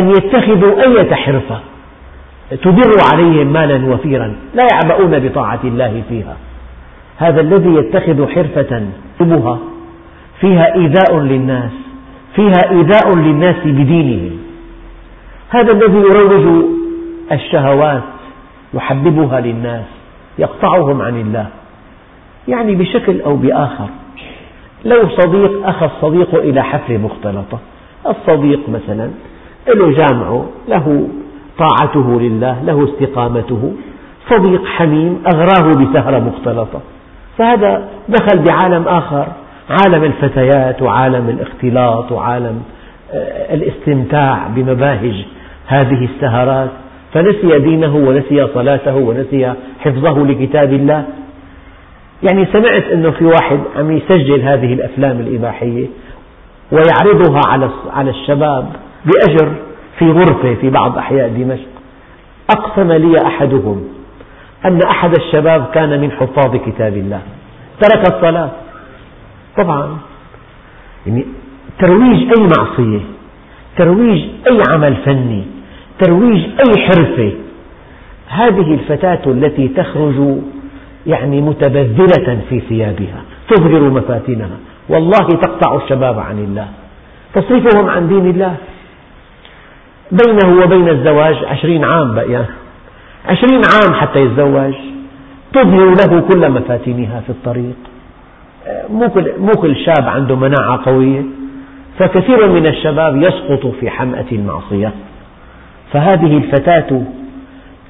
أن 0.00 0.08
يتخذوا 0.10 0.82
أية 0.82 1.14
حرفة. 1.14 1.60
تدر 2.50 2.92
عليهم 3.12 3.52
مالا 3.52 3.94
وفيرا 3.94 4.36
لا 4.54 4.68
يعبؤون 4.72 5.18
بطاعة 5.18 5.60
الله 5.64 6.02
فيها. 6.08 6.36
هذا 7.16 7.40
الذي 7.40 7.74
يتخذ 7.74 8.28
حرفة 8.28 8.82
يكتبها 9.20 9.58
فيها 10.40 10.74
إيذاء 10.74 11.18
للناس 11.18 11.70
فيها 12.34 12.70
إيذاء 12.70 13.16
للناس 13.16 13.56
بدينهم. 13.64 14.38
هذا 15.50 15.72
الذي 15.72 15.98
يروج 15.98 16.64
الشهوات 17.32 18.02
يحببها 18.74 19.40
للناس 19.40 19.84
يقطعهم 20.38 21.02
عن 21.02 21.20
الله 21.20 21.46
يعني 22.48 22.74
بشكل 22.74 23.20
أو 23.20 23.36
بآخر. 23.36 23.88
لو 24.84 25.08
صديق 25.08 25.66
أخذ 25.66 25.86
الصديق 25.86 26.34
إلى 26.34 26.62
حفلة 26.62 26.98
مختلطة 26.98 27.58
الصديق 28.06 28.60
مثلا 28.68 29.10
له 29.68 29.90
جامعه 29.90 30.46
له 30.68 31.08
طاعته 31.58 32.20
لله 32.20 32.62
له 32.62 32.84
استقامته. 32.84 33.72
صديق 34.30 34.64
حميم 34.66 35.22
أغراه 35.34 35.72
بسهرة 35.72 36.18
مختلطة. 36.18 36.80
فهذا 37.38 37.88
دخل 38.08 38.38
بعالم 38.38 38.88
آخر 38.88 39.26
عالم 39.70 40.04
الفتيات 40.04 40.82
وعالم 40.82 41.28
الاختلاط 41.28 42.12
وعالم 42.12 42.62
آه، 43.12 43.54
الاستمتاع 43.54 44.46
بمباهج 44.56 45.24
هذه 45.66 46.04
السهرات. 46.04 46.70
فنسي 47.14 47.58
دينه 47.58 47.96
ونسي 47.96 48.46
صلاته 48.54 48.96
ونسي 48.96 49.52
حفظه 49.80 50.26
لكتاب 50.26 50.72
الله. 50.72 51.04
يعني 52.22 52.46
سمعت 52.52 52.82
أنه 52.92 53.10
في 53.10 53.24
واحد 53.24 53.60
عم 53.76 53.92
يسجل 53.92 54.40
هذه 54.40 54.72
الأفلام 54.72 55.20
الإباحية 55.20 55.86
ويعرضها 56.72 57.40
على 57.92 58.10
الشباب 58.10 58.66
بأجر 59.04 59.52
في 59.98 60.10
غرفة 60.10 60.54
في 60.54 60.70
بعض 60.70 60.98
أحياء 60.98 61.28
دمشق. 61.28 61.68
أقسم 62.50 62.92
لي 62.92 63.26
أحدهم 63.26 63.84
أن 64.64 64.82
أحد 64.82 65.14
الشباب 65.16 65.66
كان 65.74 66.00
من 66.00 66.10
حفاظ 66.10 66.56
كتاب 66.56 66.96
الله. 66.96 67.20
ترك 67.80 68.14
الصلاة. 68.14 68.50
طبعا. 69.56 69.98
يعني 71.06 71.26
ترويج 71.78 72.32
أي 72.38 72.48
معصية 72.58 73.00
ترويج 73.76 74.24
أي 74.50 74.62
عمل 74.70 74.96
فني 74.96 75.44
ترويج 76.00 76.44
أي 76.44 76.86
حرفة. 76.86 77.32
هذه 78.28 78.74
الفتاة 78.74 79.22
التي 79.26 79.68
تخرج 79.68 80.38
يعني 81.06 81.40
متبذلة 81.40 82.40
في 82.48 82.60
ثيابها 82.60 83.22
تظهر 83.48 83.80
مفاتنها. 83.80 84.58
والله 84.88 85.18
تقطع 85.18 85.76
الشباب 85.76 86.18
عن 86.18 86.38
الله. 86.38 86.68
تصرفهم 87.34 87.88
عن 87.88 88.08
دين 88.08 88.26
الله. 88.30 88.56
بينه 90.12 90.64
وبين 90.64 90.88
الزواج 90.88 91.44
عشرين 91.44 91.84
عام 91.84 92.14
بقي 92.14 92.44
عشرين 93.26 93.60
عام 93.74 93.94
حتى 93.94 94.20
يتزوج. 94.20 94.74
تظهر 95.52 95.94
له 96.00 96.20
كل 96.20 96.50
مفاتنها 96.50 97.20
في 97.20 97.30
الطريق. 97.30 97.76
مو 99.38 99.52
كل 99.52 99.76
شاب 99.76 100.08
عنده 100.08 100.36
مناعة 100.36 100.84
قوية. 100.84 101.22
فكثير 101.98 102.48
من 102.48 102.66
الشباب 102.66 103.22
يسقط 103.22 103.66
في 103.80 103.90
حمأة 103.90 104.26
المعصية 104.32 104.92
فهذه 105.92 106.36
الفتاة 106.36 107.02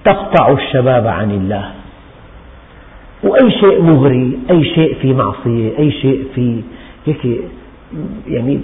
تقطع 0.05 0.53
الشباب 0.53 1.07
عن 1.07 1.31
الله. 1.31 1.71
وأي 3.23 3.51
شيء 3.51 3.83
مغري 3.83 4.39
أي 4.51 4.65
شيء 4.65 4.95
في 5.03 5.15
معصية 5.15 5.79
أي 5.79 5.91
شيء 5.91 6.25
في 6.35 6.61
هيك 7.07 7.41
يعني 8.27 8.61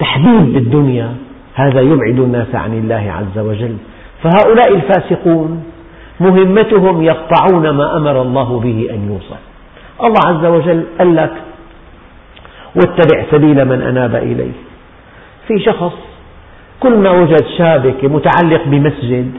تحديد 0.00 0.52
بالدنيا. 0.52 1.14
هذا 1.54 1.80
يبعد 1.80 2.18
الناس 2.18 2.54
عن 2.54 2.72
الله 2.72 3.12
عز 3.12 3.38
وجل. 3.38 3.76
فهؤلاء 4.22 4.74
الفاسقون 4.74 5.64
مهمتهم 6.20 7.02
يقطعون 7.02 7.70
ما 7.70 7.96
أمر 7.96 8.22
الله 8.22 8.60
به 8.60 8.88
أن 8.90 9.08
يوصل. 9.12 9.36
الله 10.02 10.20
عز 10.26 10.44
وجل 10.44 10.84
قال 10.98 11.16
لك 11.16 11.32
واتبع 12.76 13.24
سبيل 13.30 13.64
من 13.64 13.82
أناب 13.82 14.14
إليه 14.14 14.52
في 15.48 15.58
شخص 15.58 15.92
كل 16.80 16.96
ما 16.96 17.10
وجد 17.10 17.44
شابكة 17.58 18.08
متعلق 18.08 18.62
بمسجد 18.66 19.32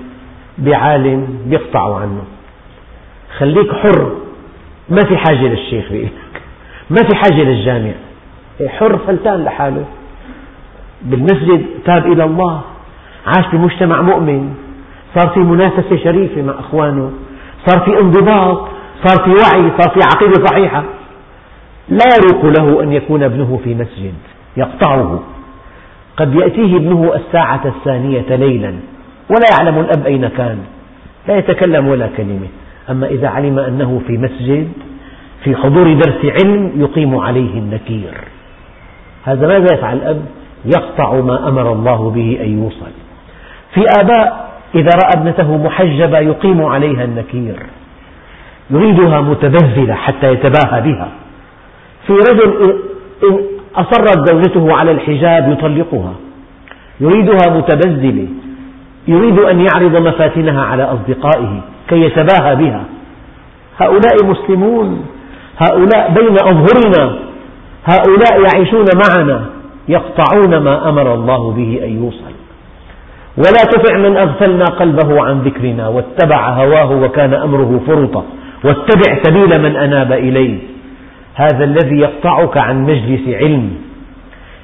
بعالم 0.58 1.40
يقطع 1.50 2.00
عنه. 2.00 2.24
خليك 3.38 3.72
حر 3.72 4.12
ما 4.90 5.02
في 5.02 5.18
حاجة 5.18 5.48
للشيخ 5.48 5.92
بإيدك 5.92 6.12
ما 6.90 7.04
في 7.10 7.16
حاجة 7.16 7.44
للجامع. 7.44 7.92
حر 8.68 8.98
فلتان 8.98 9.44
لحاله. 9.44 9.86
بالمسجد 11.02 11.66
تاب 11.86 12.06
إلى 12.06 12.24
الله 12.24 12.62
عاش 13.28 13.46
بمجتمع 13.54 14.02
مؤمن 14.02 14.56
صار 15.16 15.34
في 15.34 15.40
منافسة 15.40 15.98
شريفة 16.04 16.42
مع 16.42 16.54
أخوانه 16.60 17.12
صار 17.66 17.86
في 17.86 18.02
انضباط 18.02 18.68
صار 19.04 19.24
في 19.26 19.30
وعي 19.30 19.72
صار 19.80 19.94
في 19.94 20.00
عقيدة 20.16 20.46
صحيحة. 20.46 20.84
لا 21.90 22.06
يروق 22.18 22.46
له 22.46 22.84
أن 22.84 22.94
يكون 22.94 23.24
ابنه 23.24 23.60
في 23.64 23.76
مسجد 23.76 24.14
يقطعه. 24.58 25.24
قد 26.18 26.36
يأتيه 26.36 26.76
ابنه 26.78 27.12
الساعة 27.16 27.62
الثانية 27.66 28.36
ليلا 28.36 28.74
ولا 29.30 29.46
يعلم 29.52 29.80
الأب 29.80 30.06
أين 30.06 30.28
كان 30.28 30.58
لا 31.28 31.38
يتكلم 31.38 31.88
ولا 31.88 32.10
كلمة. 32.18 32.48
أما 32.90 33.08
إذا 33.08 33.28
علم 33.28 33.60
أنه 33.60 34.02
في 34.08 34.18
مسجد 34.18 34.72
في 35.44 35.56
حضور 35.56 35.94
درس 35.94 36.26
علم 36.26 36.72
يقيم 36.76 37.16
عليه 37.16 37.60
النكير. 37.60 38.14
هذا 39.24 39.48
ماذا 39.48 39.74
يفعل 39.74 39.98
الأب؟ 39.98 40.26
يقطع 40.66 41.14
ما 41.14 41.48
أمر 41.48 41.72
الله 41.72 42.10
به 42.10 42.38
أن 42.42 42.64
يوصل. 42.64 42.92
في 43.74 43.86
آباء 44.02 44.52
إذا 44.76 44.90
رأى 45.04 45.22
ابنته 45.22 45.58
محجبة 45.58 46.20
يقيم 46.20 46.64
عليها 46.64 47.04
النكير. 47.04 47.56
يريدها 48.70 49.22
متبذلة 49.22 49.94
حتى 49.94 50.32
يتباهى 50.32 50.82
بها. 50.82 51.08
في 52.08 52.14
رجل 52.14 52.80
إن 53.24 53.40
أصرت 53.76 54.30
زوجته 54.30 54.76
على 54.76 54.92
الحجاب 54.92 55.52
يطلقها. 55.52 56.14
يريدها 57.00 57.58
متبذلة 57.58 58.28
يريد 59.08 59.40
أن 59.40 59.60
يعرض 59.60 59.96
مفاتنها 59.96 60.66
على 60.66 60.84
أصدقائه 60.84 61.62
كي 61.90 62.02
يتباهى 62.02 62.56
بها. 62.56 62.84
هؤلاء 63.80 64.26
مسلمون. 64.26 65.06
هؤلاء 65.58 66.14
بين 66.14 66.34
أظهرنا. 66.34 67.20
هؤلاء 67.86 68.42
يعيشون 68.42 68.86
معنا. 69.10 69.55
يقطعون 69.88 70.58
ما 70.58 70.90
أمر 70.90 71.14
الله 71.14 71.52
به 71.52 71.80
أن 71.84 72.04
يوصل. 72.04 72.36
ولا 73.38 73.64
تطع 73.72 73.98
من 73.98 74.18
أغفلنا 74.18 74.66
قلبه 74.66 75.26
عن 75.26 75.42
ذكرنا 75.42 75.88
واتبع 75.88 76.50
هواه 76.50 76.92
وكان 76.92 77.34
أمره 77.34 77.82
فرطا 77.88 78.26
واتبع 78.64 79.24
سبيل 79.24 79.62
من 79.62 79.76
أناب 79.76 80.12
إليه. 80.12 80.60
هذا 81.36 81.64
الذي 81.64 81.96
يقطعك 81.96 82.58
عن 82.58 82.84
مجلس 82.84 83.28
علم 83.28 83.76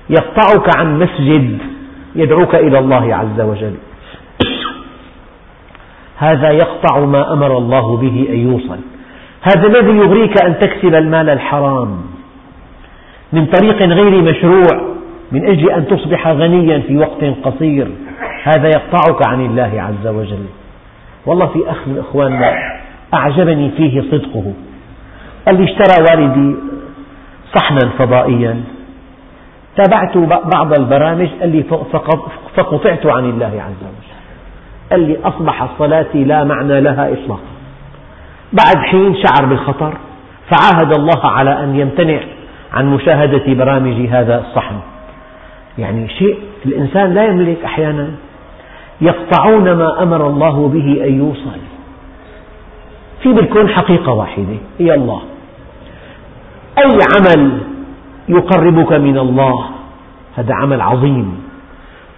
يقطعك 0.09 0.77
عن 0.77 0.99
مسجد 0.99 1.57
يدعوك 2.15 2.55
إلى 2.55 2.79
الله 2.79 3.15
عز 3.15 3.41
وجل. 3.41 3.73
هذا 6.17 6.51
يقطع 6.51 6.99
ما 6.99 7.33
أمر 7.33 7.57
الله 7.57 7.97
به 7.97 8.27
أن 8.29 8.51
يوصل. 8.51 8.79
هذا 9.41 9.67
الذي 9.67 9.97
يغريك 9.97 10.41
أن 10.43 10.59
تكسب 10.59 10.95
المال 10.95 11.29
الحرام 11.29 11.97
من 13.33 13.45
طريق 13.45 13.81
غير 13.81 14.21
مشروع 14.21 14.91
من 15.31 15.45
أجل 15.49 15.69
أن 15.69 15.87
تصبح 15.87 16.27
غنيا 16.27 16.79
في 16.79 16.97
وقت 16.97 17.23
قصير. 17.43 17.87
هذا 18.43 18.67
يقطعك 18.67 19.27
عن 19.27 19.45
الله 19.45 19.81
عز 19.81 20.07
وجل. 20.07 20.45
والله 21.25 21.45
في 21.45 21.71
أخ 21.71 21.87
من 21.87 21.97
إخواننا 21.97 22.53
أعجبني 23.13 23.71
فيه 23.77 24.01
صدقه. 24.01 24.53
قال 25.47 25.57
لي 25.57 25.63
اشترى 25.63 26.03
والدي 26.09 26.55
صحنا 27.55 27.79
فضائيا. 27.99 28.63
تابعت 29.75 30.17
بعض 30.55 30.73
البرامج. 30.79 31.27
قال 31.41 31.49
لي 31.49 31.63
فقطعت 32.55 33.05
عن 33.05 33.25
الله 33.25 33.45
عز 33.47 33.81
وجل. 33.81 34.11
قال 34.91 34.99
لي 34.99 35.17
أصبحت 35.23 35.69
صلاتي 35.79 36.23
لا 36.23 36.43
معنى 36.43 36.81
لها 36.81 37.13
إطلاقا. 37.13 37.51
بعد 38.53 38.77
حين 38.85 39.15
شعر 39.15 39.45
بالخطر 39.49 39.93
فعاهد 40.51 40.93
الله 40.99 41.25
على 41.25 41.63
أن 41.63 41.75
يمتنع 41.75 42.19
عن 42.73 42.93
مشاهدة 42.93 43.53
برامج 43.53 44.07
هذا 44.07 44.39
الصحن. 44.39 44.75
يعني 45.77 46.09
شيء 46.09 46.37
الإنسان 46.65 47.13
لا 47.13 47.25
يملك 47.25 47.63
أحيانا 47.65 48.11
يقطعون 49.01 49.71
ما 49.73 50.03
أمر 50.03 50.27
الله 50.27 50.67
به 50.67 51.05
أن 51.07 51.19
يوصل. 51.19 51.59
في 53.23 53.33
بالكون 53.33 53.69
حقيقة 53.69 54.13
واحدة 54.13 54.57
هي 54.79 54.93
الله. 54.93 55.21
أي 56.77 56.97
عمل 57.15 57.57
يقربك 58.29 58.93
من 58.93 59.17
الله 59.17 59.65
هذا 60.35 60.53
عمل 60.53 60.81
عظيم. 60.81 61.43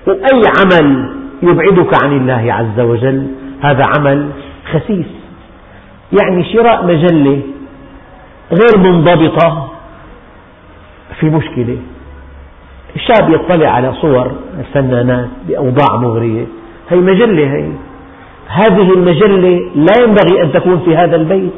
وأي 0.07 0.41
عمل 0.59 1.15
يبعدك 1.43 2.03
عن 2.03 2.17
الله 2.17 2.53
عز 2.53 2.79
وجل 2.79 3.27
هذا 3.61 3.83
عمل 3.83 4.29
خسيس. 4.71 5.05
يعني 6.21 6.53
شراء 6.53 6.85
مجلة 6.85 7.41
غير 8.51 8.77
منضبطة 8.77 9.69
في 11.19 11.29
مشكلة. 11.29 11.77
الشاب 12.95 13.29
يطلع 13.29 13.69
على 13.69 13.93
صور 13.93 14.31
الفنانات 14.59 15.29
بأوضاع 15.47 15.97
مغرية. 15.97 16.45
هي 16.89 16.97
مجلة 16.97 17.55
هي. 17.55 17.69
هذه 18.47 18.93
المجلة 18.93 19.59
لا 19.75 19.93
ينبغي 20.03 20.43
أن 20.43 20.51
تكون 20.51 20.79
في 20.79 20.97
هذا 20.97 21.15
البيت. 21.15 21.53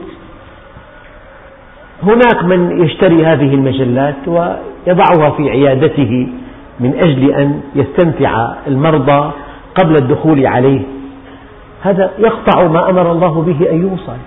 هناك 2.04 2.43
من 2.43 2.84
يشتري 2.86 3.26
هذه 3.26 3.54
المجلات 3.54 4.15
ويضعها 4.28 5.30
في 5.38 5.50
عيادته 5.50 6.28
من 6.80 6.93
أجل 7.00 7.32
أن 7.32 7.62
يستمتع 7.76 8.54
المرضى 8.67 9.32
قبل 9.76 9.95
الدخول 9.95 10.48
عليه. 10.48 10.82
هذا 11.82 12.12
يقطع 12.17 12.67
ما 12.67 12.89
أمر 12.89 13.12
الله 13.12 13.41
به 13.41 13.71
أن 13.71 13.82
يوصل. 13.82 14.17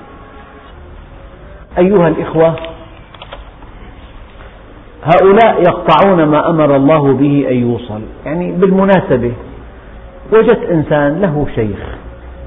أيها 1.78 2.08
الإخوة 2.08 2.54
هؤلاء 5.14 5.62
يقطعون 5.68 6.24
ما 6.24 6.50
أمر 6.50 6.76
الله 6.76 7.12
به 7.12 7.46
أن 7.50 7.56
يوصل. 7.56 8.00
يعني 8.26 8.52
بالمناسبة 8.52 9.32
وجدت 10.32 10.70
إنسان 10.70 11.20
له 11.20 11.46
شيخ 11.54 11.78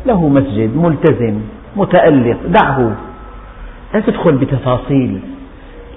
له 0.06 0.30
مسجد 0.30 0.78
ملتزم 0.78 1.40
متألق 1.76 2.38
دعه 2.48 2.96
لا 3.94 4.00
تدخل 4.00 4.32
بتفاصيل 4.32 5.20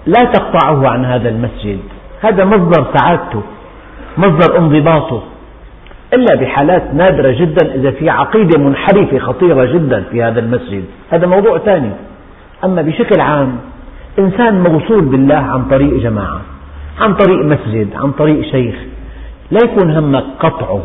لا 0.06 0.20
تقطعه 0.32 0.88
عن 0.88 1.04
هذا 1.04 1.28
المسجد. 1.28 1.78
هذا 2.20 2.44
مصدر 2.44 2.86
سعادته 2.94 3.42
مصدر 4.18 4.58
انضباطه. 4.58 5.22
إلا 6.14 6.34
بحالات 6.40 6.94
نادرة 6.94 7.30
جدا 7.30 7.74
إذا 7.74 7.90
في 7.90 8.10
عقيدة 8.10 8.60
منحرفة 8.60 9.18
خطيرة 9.18 9.64
جدا 9.64 10.04
في 10.10 10.22
هذا 10.22 10.40
المسجد. 10.40 10.84
هذا 11.10 11.26
موضوع 11.26 11.58
ثاني. 11.58 11.90
أما 12.64 12.82
بشكل 12.82 13.20
عام 13.20 13.56
إنسان 14.18 14.62
موصول 14.62 15.04
بالله 15.04 15.36
عن 15.36 15.64
طريق 15.64 16.02
جماعة. 16.02 16.40
عن 17.00 17.14
طريق 17.14 17.38
مسجد 17.44 17.88
عن 17.94 18.12
طريق 18.12 18.50
شيخ. 18.50 18.74
لا 19.50 19.60
يكون 19.64 19.90
همك 19.90 20.24
قطعه. 20.40 20.82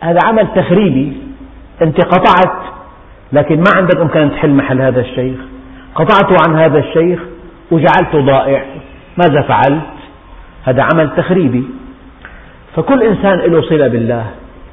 هذا 0.00 0.18
عمل 0.24 0.48
تخريبي. 0.54 1.12
أنت 1.82 2.04
قطعت 2.04 2.62
لكن 3.32 3.56
ما 3.56 3.70
عندك 3.76 3.96
إمكان 3.96 4.30
تحل 4.30 4.50
محل 4.50 4.80
هذا 4.80 5.00
الشيخ. 5.00 5.38
قطعته 5.94 6.36
عن 6.48 6.56
هذا 6.56 6.78
الشيخ 6.78 7.20
وجعلته 7.70 8.20
ضائع. 8.26 8.64
ماذا 9.18 9.42
فعلت؟ 9.42 9.86
هذا 10.64 10.82
عمل 10.82 11.16
تخريبي. 11.16 11.64
فكل 12.76 13.02
إنسان 13.02 13.38
له 13.38 13.62
صلة 13.62 13.88
بالله 13.88 14.26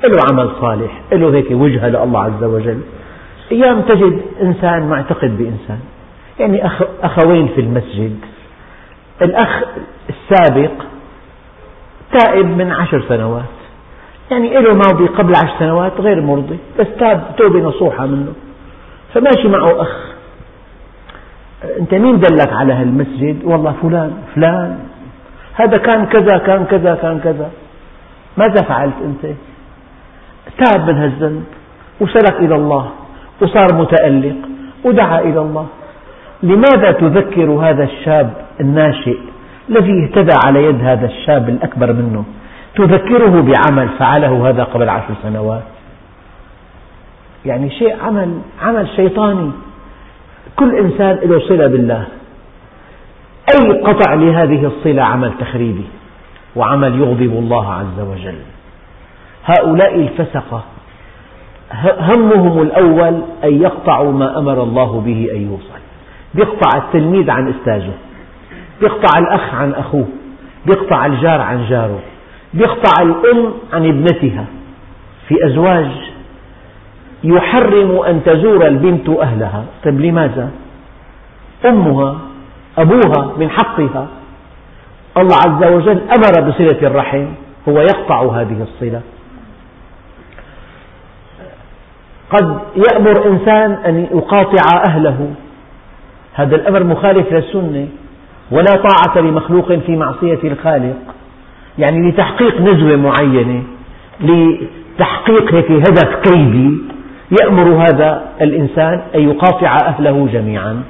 له 0.04 0.18
عمل 0.32 0.50
صالح 0.62 1.02
له 1.12 1.36
هيك 1.36 1.52
وجهة 1.52 1.90
لله 1.90 2.20
عز 2.20 2.44
وجل. 2.44 2.82
أيام 3.52 3.82
تجد 3.82 4.22
إنسان 4.42 4.90
معتقد 4.90 5.38
بإنسان. 5.38 5.80
يعني 6.40 6.66
أخ 6.66 6.82
أخوين 7.04 7.48
في 7.48 7.62
المسجد. 7.62 8.18
الأخ 9.24 9.64
السابق 10.10 10.72
تائب 12.20 12.46
من 12.46 12.72
عشر 12.72 13.04
سنوات. 13.10 13.44
يعني 14.32 14.54
له 14.54 14.74
ماضي 14.74 15.08
قبل 15.08 15.34
عشر 15.36 15.60
سنوات 15.60 16.02
غير 16.02 16.22
مرضي 16.22 16.58
بس 16.80 16.88
تاب 17.00 17.36
توبة 17.38 17.60
نصوحة 17.60 18.06
منه. 18.06 18.34
فماشي 19.14 19.48
معه 19.48 19.82
أخ. 19.82 20.14
أنت 21.80 21.94
مين 21.94 22.20
دلك 22.20 22.54
على 22.54 22.74
هالمسجد؟ 22.74 23.44
والله 23.44 23.76
فلان 23.82 24.14
فلان. 24.36 24.80
هذا 25.54 25.78
كان 25.78 26.06
كذا 26.06 26.38
كان 26.38 26.66
كذا 26.66 26.96
كان 26.96 27.20
كذا. 27.20 27.52
ماذا 28.38 28.62
فعلت 28.68 28.94
أنت؟ 29.04 29.36
تاب 30.58 30.90
من 30.90 30.98
هالذنب 30.98 31.44
وسلك 32.00 32.36
إلى 32.40 32.56
الله 32.56 32.90
وصار 33.42 33.74
متألق 33.74 34.36
ودعا 34.84 35.20
إلى 35.20 35.40
الله. 35.42 35.68
لماذا 36.44 36.92
تذكر 36.92 37.52
هذا 37.52 37.84
الشاب 37.84 38.34
الناشئ 38.60 39.18
الذي 39.70 40.04
اهتدى 40.04 40.34
على 40.46 40.64
يد 40.64 40.82
هذا 40.82 41.06
الشاب 41.06 41.50
الأكبر 41.50 41.94
منه؟ 41.94 42.26
تذكره 42.76 43.42
بعمل 43.42 43.90
فعله 44.00 44.50
هذا 44.50 44.64
قبل 44.64 44.90
عشر 44.90 45.14
سنوات؟ 45.24 45.64
يعني 47.46 47.70
شيء 47.70 47.96
عمل 48.04 48.38
عمل 48.62 48.88
شيطاني. 48.96 49.52
كل 50.56 50.76
إنسان 50.76 51.20
له 51.24 51.40
صلة 51.40 51.68
بالله. 51.68 52.08
أي 53.56 53.82
قطع 53.82 54.14
لهذه 54.14 54.66
الصلة 54.66 55.04
عمل 55.04 55.32
تخريبي 55.40 55.86
وعمل 56.56 57.00
يغضب 57.00 57.22
الله 57.22 57.74
عز 57.74 58.00
وجل. 58.00 58.40
هؤلاء 59.46 59.96
الفسقة 59.96 60.64
همهم 62.00 62.62
الأول 62.62 63.22
أن 63.44 63.62
يقطعوا 63.62 64.12
ما 64.12 64.40
أمر 64.40 64.64
الله 64.64 65.02
به 65.02 65.30
أن 65.36 65.42
يوصل. 65.42 65.83
يقطع 66.36 66.78
التلميذ 66.78 67.30
عن 67.30 67.50
أستاذه 67.50 67.94
يقطع 68.82 69.20
الأخ 69.20 69.54
عن 69.54 69.72
أخوه 69.72 70.06
يقطع 70.66 71.06
الجار 71.06 71.42
عن 71.42 71.66
جاره 71.70 72.00
يقطع 72.54 73.02
الأم 73.02 73.54
عن 73.74 73.86
ابنتها. 73.86 74.46
في 75.28 75.36
أزواج 75.46 75.92
يحرم 77.24 78.00
أن 78.00 78.24
تزور 78.24 78.68
البنت 78.68 79.10
أهلها. 79.10 79.66
طيب 79.86 80.02
لماذا؟ 80.02 80.50
أمها 81.66 82.18
أبوها 82.78 83.38
من 83.38 83.50
حقها. 83.50 84.08
الله 85.18 85.36
عز 85.48 85.74
وجل 85.74 86.02
أمر 86.18 86.50
بصلة 86.50 86.88
الرحم 86.88 87.26
هو 87.70 87.82
يقطع 87.82 88.42
هذه 88.42 88.62
الصلة. 88.62 89.02
قد 92.30 92.60
يأمر 92.76 93.28
إنسان 93.28 93.72
أن 93.72 94.08
يقاطع 94.14 94.82
أهله. 94.88 95.34
هذا 96.34 96.56
الأمر 96.56 96.84
مخالف 96.84 97.34
للسنة 97.34 97.88
ولا 98.52 98.72
طاعة 98.72 99.24
لمخلوق 99.24 99.74
في 99.74 99.96
معصية 99.96 100.40
الخالق. 100.44 100.96
يعني 101.80 102.10
لتحقيق 102.10 102.62
نزوة 102.62 102.96
معينة 102.96 103.64
لتحقيق 104.22 105.54
هيك 105.54 105.72
هدف 105.72 106.16
كيدي 106.24 106.78
يأمر 107.42 107.64
هذا 107.64 108.24
الإنسان 108.42 109.02
أن 109.16 109.30
يقاطع 109.30 109.78
أهله 109.88 110.30
جميعا 110.34 110.84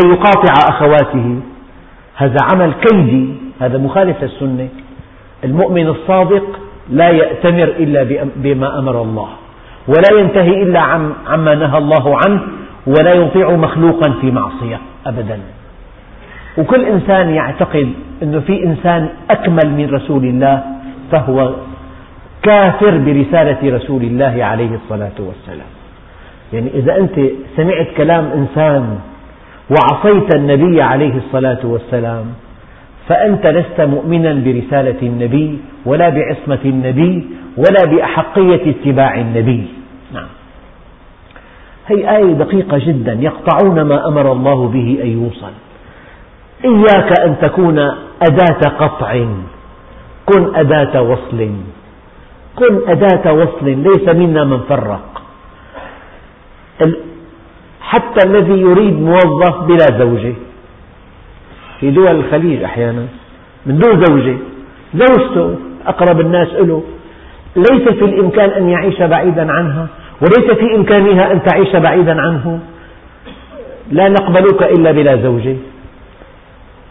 أن 0.00 0.10
يقاطع 0.10 0.52
أخواته. 0.68 1.40
هذا 2.14 2.36
عمل 2.52 2.72
كيدي 2.72 3.34
هذا 3.60 3.78
مخالف 3.78 4.22
للسنة. 4.22 4.68
المؤمن 5.44 5.88
الصادق 5.88 6.44
لا 6.90 7.10
يأتمر 7.10 7.62
إلا 7.78 8.26
بما 8.36 8.78
أمر 8.78 9.02
الله 9.02 9.28
ولا 9.88 10.20
ينتهي 10.20 10.62
إلا 10.62 10.80
عما 11.26 11.54
نهى 11.54 11.78
الله 11.78 12.16
عنه 12.26 12.40
ولا 12.86 13.12
يطيع 13.12 13.50
مخلوقا 13.50 14.14
في 14.20 14.30
معصية 14.30 14.80
أبدا. 15.06 15.38
وكل 16.58 16.84
إنسان 16.84 17.30
يعتقد 17.30 17.92
أنه 18.22 18.40
في 18.40 18.64
إنسان 18.64 19.08
أكمل 19.30 19.70
من 19.70 19.90
رسول 19.90 20.24
الله 20.24 20.62
فهو 21.12 21.54
كافر 22.42 22.98
برسالة 22.98 23.76
رسول 23.76 24.02
الله 24.02 24.44
عليه 24.44 24.70
الصلاة 24.74 25.18
والسلام. 25.18 25.70
يعني 26.52 26.70
إذا 26.74 26.96
أنت 26.96 27.20
سمعت 27.56 27.86
كلام 27.96 28.24
إنسان 28.24 28.98
وعصيت 29.70 30.34
النبي 30.36 30.82
عليه 30.82 31.14
الصلاة 31.16 31.58
والسلام 31.64 32.24
فأنت 33.08 33.46
لست 33.46 33.80
مؤمنا 33.80 34.32
برسالة 34.32 35.02
النبي 35.02 35.58
ولا 35.86 36.08
بعصمة 36.08 36.58
النبي 36.64 37.26
ولا 37.56 37.84
بأحقية 37.90 38.70
اتباع 38.70 39.20
النبي. 39.20 39.66
هي 41.86 42.16
آية 42.16 42.32
دقيقة 42.32 42.78
جدا 42.78 43.12
يقطعون 43.20 43.82
ما 43.82 44.08
أمر 44.08 44.32
الله 44.32 44.68
به 44.68 44.98
أن 45.02 45.08
يوصل. 45.08 45.52
إياك 46.64 47.20
أن 47.20 47.36
تكون 47.42 47.78
أداة 48.22 48.68
قطع. 48.78 49.24
كن 50.26 50.54
أداة 50.54 51.02
وصل. 51.02 51.50
كن 52.56 52.80
أداة 52.86 53.32
وصل 53.32 53.64
ليس 53.64 54.08
منا 54.08 54.44
من 54.44 54.60
فرق. 54.68 55.22
حتى 57.80 58.28
الذي 58.28 58.60
يريد 58.60 59.00
موظف 59.00 59.58
بلا 59.62 59.98
زوجة. 59.98 60.34
في 61.80 61.90
دول 61.90 62.16
الخليج 62.16 62.62
أحيانا 62.62 63.06
من 63.66 63.78
دون 63.78 64.04
زوجة. 64.04 64.36
زوجته 64.94 65.56
أقرب 65.86 66.20
الناس 66.20 66.48
له 66.48 66.82
ليس 67.56 67.88
في 67.88 68.04
الإمكان 68.04 68.50
أن 68.50 68.68
يعيش 68.68 69.02
بعيدا 69.02 69.52
عنها. 69.52 69.88
وليس 70.22 70.50
في 70.58 70.76
إمكانها 70.76 71.32
أن 71.32 71.42
تعيش 71.42 71.76
بعيدا 71.76 72.20
عنه. 72.20 72.60
لا 73.90 74.08
نقبلك 74.08 74.62
إلا 74.62 74.92
بلا 74.92 75.16
زوجة 75.16 75.56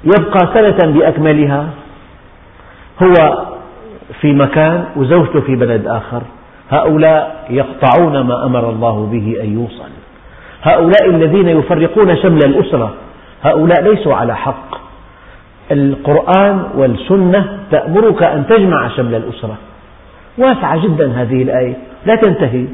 يبقى 0.03 0.39
سنة 0.53 0.91
بأكملها. 0.91 1.69
هو 3.03 3.45
في 4.21 4.33
مكان 4.33 4.85
وزوجته 4.95 5.41
في 5.41 5.55
بلد 5.55 5.87
آخر. 5.87 6.21
هؤلاء 6.71 7.47
يقطعون 7.49 8.19
ما 8.21 8.45
أمر 8.45 8.69
الله 8.69 9.09
به 9.11 9.43
أن 9.43 9.53
يوصل. 9.53 9.91
هؤلاء 10.63 11.09
الذين 11.09 11.47
يفرقون 11.47 12.17
شمل 12.17 12.39
الأسرة. 12.45 12.93
هؤلاء 13.43 13.81
ليسوا 13.81 14.15
على 14.15 14.35
حق. 14.35 14.81
القرآن 15.71 16.63
والسنة 16.75 17.59
تأمرك 17.71 18.23
أن 18.23 18.47
تجمع 18.49 18.87
شمل 18.87 19.15
الأسرة. 19.15 19.55
واسعة 20.37 20.83
جدا 20.83 21.11
هذه 21.11 21.43
الآية. 21.43 21.73
لا 22.05 22.15
تنتهي. 22.15 22.65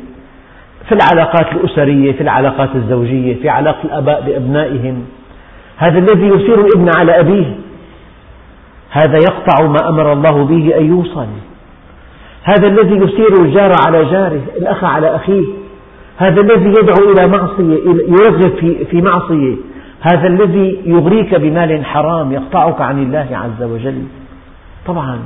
في 0.86 0.92
العلاقات 0.92 1.52
الأسرية 1.52 2.12
في 2.12 2.22
العلاقات 2.22 2.70
الزوجية 2.76 3.42
في 3.42 3.50
علاقة 3.50 3.84
الآباء 3.84 4.22
بأبنائهم. 4.22 5.06
هذا 5.78 6.00
الذي 6.00 6.28
يثير 6.28 6.66
الابن 6.66 6.90
على 6.98 7.20
أبيه. 7.20 7.56
هذا 8.92 9.18
يقطع 9.18 9.68
ما 9.68 9.90
أمر 9.90 10.14
الله 10.14 10.46
به 10.46 10.78
أن 10.78 10.86
يوصل. 10.86 11.28
هذا 12.44 12.68
الذي 12.68 12.96
يثير 12.96 13.42
الجار 13.42 13.72
على 13.88 14.06
جاره 14.06 14.42
الأخ 14.58 14.84
على 14.84 15.16
أخيه. 15.16 15.44
هذا 16.18 16.42
الذي 16.42 16.70
يدعو 16.70 17.12
إلى 17.12 17.28
معصية 17.28 17.78
يرغب 18.08 18.86
في, 18.92 19.02
معصية. 19.02 19.56
هذا 20.02 20.28
الذي 20.28 20.82
يغريك 20.86 21.36
بمال 21.36 21.86
حرام 21.86 22.32
يقطعك 22.32 22.82
عن 22.82 23.04
الله 23.04 23.28
عز 23.32 23.64
وجل. 23.64 24.04
طبعا 24.86 25.20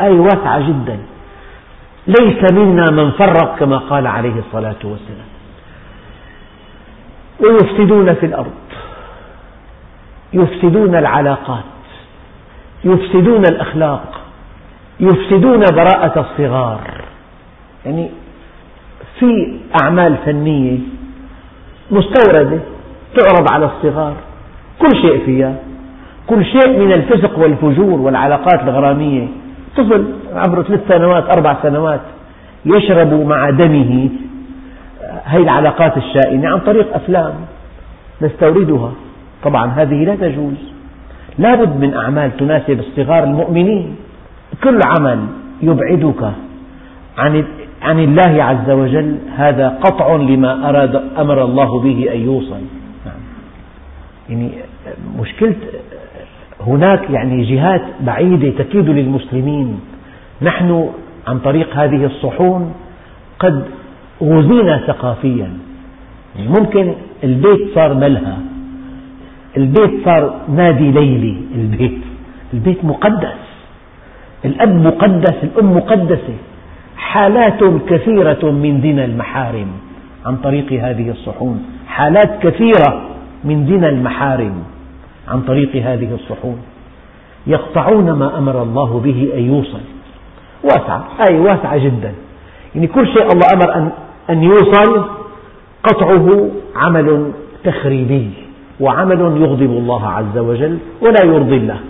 آية 0.00 0.20
واسعة 0.20 0.68
جدا. 0.68 0.98
ليس 2.06 2.52
منا 2.52 2.90
من 2.90 3.10
فرق 3.10 3.58
كما 3.58 3.78
قال 3.78 4.06
عليه 4.06 4.34
الصلاة 4.38 4.76
والسلام. 4.84 5.32
ويفسدون 7.40 8.14
في 8.14 8.26
الأرض. 8.26 8.52
يفسدون 10.32 10.96
العلاقات. 10.96 11.64
يفسدون 12.84 13.42
الأخلاق. 13.50 14.20
يفسدون 15.00 15.60
براءة 15.60 16.20
الصغار. 16.20 16.80
يعني 17.86 18.10
في 19.18 19.58
أعمال 19.82 20.16
فنية 20.24 20.78
مستوردة 21.90 22.58
تعرض 23.16 23.52
على 23.52 23.66
الصغار. 23.66 24.14
كل 24.78 24.96
شيء 25.02 25.24
فيها. 25.24 25.56
كل 26.26 26.44
شيء 26.44 26.78
من 26.78 26.92
الفسق 26.92 27.38
والفجور 27.38 28.00
والعلاقات 28.00 28.60
الغرامية. 28.62 29.28
طفل 29.76 30.21
عمره 30.34 30.62
ثلاث 30.62 30.88
سنوات 30.88 31.24
أربع 31.36 31.56
سنوات 31.62 32.00
يشرب 32.64 33.12
مع 33.12 33.50
دمه 33.50 34.08
هذه 35.24 35.42
العلاقات 35.42 35.96
الشائنة 35.96 36.48
عن 36.48 36.58
طريق 36.58 36.94
أفلام 36.94 37.34
نستوردها. 38.22 38.92
طبعا 39.44 39.66
هذه 39.66 40.04
لا 40.04 40.16
تجوز. 40.16 40.72
لا 41.38 41.54
بد 41.54 41.80
من 41.80 41.94
أعمال 41.94 42.36
تناسب 42.36 42.80
الصغار 42.80 43.24
المؤمنين. 43.24 43.96
كل 44.64 44.78
عمل 44.86 45.18
يبعدك 45.62 46.32
عن 47.18 47.44
عن 47.82 47.98
الله 47.98 48.44
عز 48.44 48.70
وجل. 48.70 49.18
هذا 49.36 49.68
قطع 49.68 50.16
لما 50.16 50.68
أراد 50.68 51.02
أمر 51.18 51.44
الله 51.44 51.80
به 51.80 52.12
أن 52.14 52.20
يوصل. 52.20 52.60
نعم. 53.06 53.14
يعني 54.28 54.50
مشكلة 55.20 55.54
هناك 56.66 57.10
يعني 57.10 57.42
جهات 57.42 57.82
بعيدة 58.00 58.64
تكيد 58.64 58.88
للمسلمين. 58.88 59.80
نحن 60.42 60.90
عن 61.26 61.38
طريق 61.38 61.76
هذه 61.76 62.04
الصحون 62.04 62.72
قد 63.38 63.64
غزينا 64.22 64.86
ثقافيا. 64.86 65.50
يعني 66.36 66.48
ممكن 66.48 66.94
البيت 67.24 67.74
صار 67.74 67.94
ملهى 67.94 68.36
البيت 69.56 70.04
صار 70.04 70.40
نادي 70.48 70.90
ليلي 70.90 71.36
البيت 71.54 71.98
البيت 72.54 72.84
مقدس 72.84 73.42
الأب 74.44 74.74
مقدس 74.86 75.36
الأم 75.42 75.76
مقدسة. 75.76 76.36
حالات 76.96 77.60
كثيرة 77.88 78.50
من 78.50 78.80
زنا 78.82 79.04
المحارم 79.04 79.66
عن 80.26 80.36
طريق 80.36 80.72
هذه 80.72 81.10
الصحون. 81.10 81.64
حالات 81.86 82.42
كثيرة 82.42 83.02
من 83.44 83.66
زنا 83.66 83.88
المحارم 83.88 84.54
عن 85.28 85.40
طريق 85.40 85.76
هذه 85.76 86.14
الصحون. 86.14 86.58
يقطعون 87.46 88.12
ما 88.12 88.38
أمر 88.38 88.62
الله 88.62 89.00
به 89.00 89.32
أن 89.34 89.42
يوصل. 89.42 89.80
واسعة 90.64 91.04
آية 91.28 91.40
واسعة 91.40 91.78
جدا. 91.78 92.12
يعني 92.74 92.86
كل 92.86 93.06
شيء 93.06 93.26
الله 93.32 93.46
أمر 93.54 93.92
أن 94.30 94.42
يوصل 94.42 95.04
قطعه 95.82 96.48
عمل 96.76 97.32
تخريبي 97.64 98.30
وعمل 98.80 99.20
يغضب 99.20 99.70
الله 99.70 100.08
عز 100.08 100.38
وجل 100.38 100.78
ولا 101.00 101.24
يرضي 101.24 101.56
الله. 101.56 101.80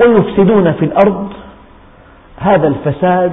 ويفسدون 0.00 0.72
في 0.72 0.84
الأرض 0.84 1.28
هذا 2.38 2.68
الفساد 2.68 3.32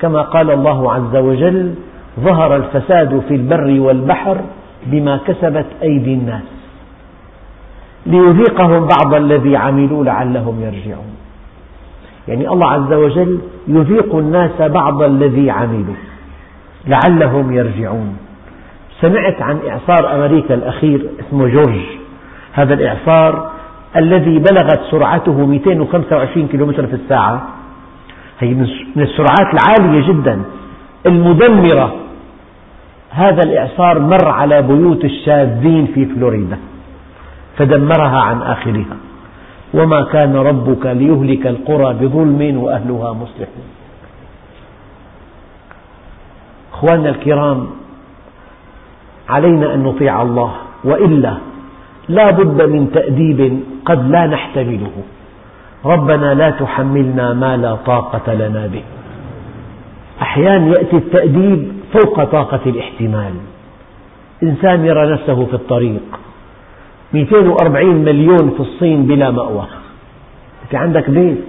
كما 0.00 0.22
قال 0.22 0.50
الله 0.50 0.92
عز 0.92 1.16
وجل 1.16 1.74
ظهر 2.20 2.56
الفساد 2.56 3.22
في 3.28 3.34
البر 3.34 3.80
والبحر 3.80 4.40
بما 4.86 5.16
كسبت 5.16 5.66
أيدي 5.82 6.14
الناس 6.14 6.42
ليذيقهم 8.06 8.86
بعض 8.86 9.14
الذي 9.14 9.56
عملوا 9.56 10.04
لعلهم 10.04 10.60
يرجعون. 10.60 11.14
يعني 12.28 12.48
الله 12.48 12.66
عز 12.66 12.92
وجل 12.92 13.38
يذيق 13.68 14.14
الناس 14.14 14.62
بعض 14.62 15.02
الذي 15.02 15.50
عملوا. 15.50 15.94
لعلهم 16.86 17.52
يرجعون. 17.52 18.16
سمعت 19.00 19.42
عن 19.42 19.58
إعصار 19.68 20.14
أمريكا 20.14 20.54
الأخير 20.54 21.06
اسمه 21.20 21.48
جورج. 21.48 21.84
هذا 22.52 22.74
الإعصار 22.74 23.50
الذي 23.96 24.38
بلغت 24.38 24.80
سرعته 24.90 25.46
225 25.46 26.48
كيلومتر 26.48 26.86
في 26.86 26.94
الساعة. 26.94 27.48
هي 28.40 28.54
من 28.96 29.02
السرعات 29.02 29.54
العالية 29.54 30.08
جدا 30.08 30.42
المدمرة. 31.06 31.94
هذا 33.10 33.42
الإعصار 33.42 33.98
مر 33.98 34.28
على 34.28 34.62
بيوت 34.62 35.04
الشاذين 35.04 35.86
في 35.86 36.06
فلوريدا 36.06 36.58
فدمرها 37.56 38.20
عن 38.20 38.42
آخرها. 38.42 38.96
وما 39.74 40.02
كان 40.02 40.36
ربك 40.36 40.86
ليهلك 40.86 41.46
القرى 41.46 41.94
بظلم 41.94 42.58
وأهلها 42.62 43.12
مصلحون. 43.12 43.68
أخواننا 46.72 47.08
الكرام 47.08 47.66
علينا 49.28 49.74
أن 49.74 49.82
نطيع 49.82 50.22
الله 50.22 50.52
وإلا 50.84 51.34
لا 52.08 52.30
بد 52.30 52.62
من 52.62 52.92
تأديب 52.92 53.60
قد 53.84 54.10
لا 54.10 54.26
نحتمله. 54.26 54.92
ربنا 55.84 56.34
لا 56.34 56.50
تحملنا 56.50 57.32
ما 57.32 57.56
لا 57.56 57.74
طاقة 57.74 58.34
لنا 58.34 58.66
به. 58.66 58.82
أحيانا 60.22 60.66
يأتي 60.66 60.96
التأديب 60.96 61.72
فوق 61.92 62.24
طاقة 62.24 62.60
الاحتمال. 62.66 63.34
إنسان 64.42 64.86
يرى 64.86 65.12
نفسه 65.12 65.44
في 65.44 65.54
الطريق. 65.54 66.19
240 67.12 67.94
مليون 67.94 68.50
في 68.50 68.60
الصين 68.60 69.06
بلا 69.06 69.30
مأوى. 69.30 69.66
في 70.70 70.76
عندك 70.76 71.10
بيت 71.10 71.44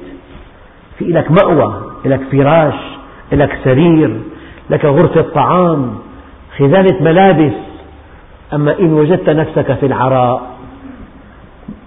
في 0.98 1.06
لك 1.06 1.32
مأوى 1.32 1.82
لك 2.06 2.22
فراش 2.32 2.80
لك 3.32 3.58
سرير 3.64 4.20
لك 4.70 4.86
غرفة 4.86 5.22
طعام 5.22 5.96
خزانة 6.58 7.02
ملابس. 7.02 7.54
أما 8.54 8.80
إن 8.80 8.94
وجدت 8.94 9.30
نفسك 9.30 9.74
في 9.74 9.86
العراء 9.86 10.42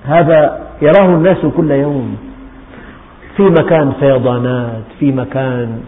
هذا 0.04 0.66
يراه 0.82 1.06
الناس 1.06 1.46
كل 1.56 1.70
يوم. 1.70 2.16
في 3.36 3.42
مكان 3.42 3.92
فيضانات 4.00 4.82
في 5.00 5.12
مكان 5.12 5.80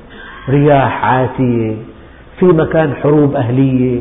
رياح 0.49 1.05
عاتية 1.05 1.76
في 2.39 2.47
مكان 2.47 2.95
حروب 2.95 3.34
أهلية. 3.37 4.01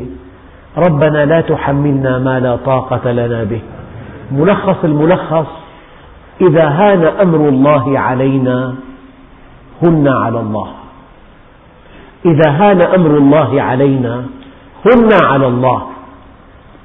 ربنا 0.76 1.24
لا 1.24 1.40
تحملنا 1.40 2.18
ما 2.18 2.40
لا 2.40 2.56
طاقة 2.56 3.12
لنا 3.12 3.44
به. 3.44 3.60
ملخص 4.30 4.84
الملخص 4.84 5.46
إذا 6.40 6.68
هان 6.68 7.04
أمر 7.04 7.48
الله 7.48 7.98
علينا 7.98 8.74
هن 9.82 10.08
على 10.08 10.40
الله. 10.40 10.70
إذا 12.26 12.50
هان 12.50 12.82
أمر 12.82 13.10
الله 13.10 13.62
علينا 13.62 14.24
هن 14.86 15.08
على 15.22 15.46
الله. 15.46 15.86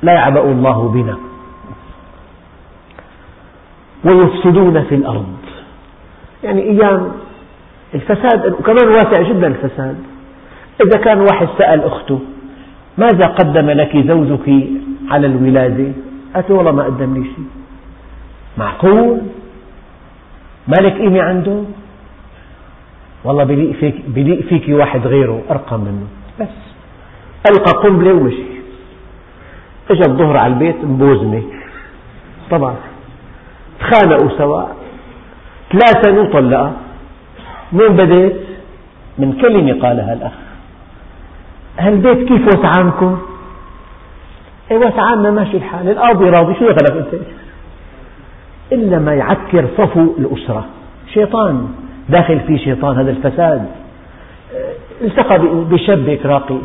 لا 0.04 0.14
يعبأ 0.14 0.44
الله 0.44 0.90
بنا. 0.90 1.18
ويفسدون 4.06 4.84
في 4.84 4.96
الأرض. 4.96 5.36
يعني 6.44 6.62
أيام 6.62 7.12
الفساد 7.94 8.54
وكمان 8.60 8.88
واسع 8.88 9.22
جدا 9.22 9.48
الفساد. 9.48 9.98
إذا 10.86 10.98
كان 11.04 11.20
واحد 11.20 11.48
سأل 11.58 11.84
أخته 11.84 12.20
ماذا 12.98 13.26
قدم 13.26 13.70
لك 13.70 13.98
زوجك 13.98 14.68
على 15.12 15.28
الولادة؟ 15.28 15.92
قالت 16.36 16.52
والله 16.52 16.72
ما 16.72 16.84
قدم 16.84 17.14
لي 17.14 17.24
شيء. 17.24 17.46
معقول؟ 18.58 19.22
مالك 20.68 20.94
قيمة 20.94 21.22
عنده؟ 21.22 21.64
والله 23.24 23.44
بليق 23.44 23.72
فيك, 23.72 23.96
بليق 24.08 24.42
فيك 24.42 24.64
واحد 24.70 25.08
غيره 25.08 25.42
أرقى 25.52 25.78
منه. 25.78 26.08
بس. 26.40 26.48
ألقى 27.52 27.72
قنبلة 27.72 28.14
ومشي. 28.14 28.44
اجى 29.92 30.12
الظهر 30.12 30.38
على 30.44 30.54
البيت 30.54 30.76
مبوزمة 30.84 31.44
طبعا. 32.52 32.76
تخانقوا 33.80 34.38
سوا. 34.38 34.64
ثلاثة 35.72 36.22
وطلقها 36.22 36.74
من 37.72 37.88
بديت؟ 37.88 38.36
من 39.18 39.34
كلمة 39.42 39.82
قالها 39.82 40.14
الأخ. 40.14 40.32
هالبيت 41.80 42.28
كيف 42.28 42.48
وسعانكم؟ 42.48 43.22
اي 44.72 44.78
وسعاننا 44.78 45.32
ماشي 45.32 45.58
الحال. 45.58 45.90
القاضي 45.90 46.30
راضي. 46.30 46.54
شو 46.54 46.72
دخلك 46.72 46.92
أنت؟ 46.92 47.22
إلا 48.72 49.00
ما 49.00 49.14
يعكر 49.14 49.68
صفو 49.78 50.14
الأسرة. 50.20 50.66
شيطان. 51.14 51.68
داخل 52.10 52.40
فيه 52.40 52.58
شيطان 52.58 53.00
هذا 53.00 53.12
الفساد. 53.12 53.66
التقى 55.02 55.40
بشاب 55.72 56.10
هيك 56.10 56.26
راقي 56.26 56.58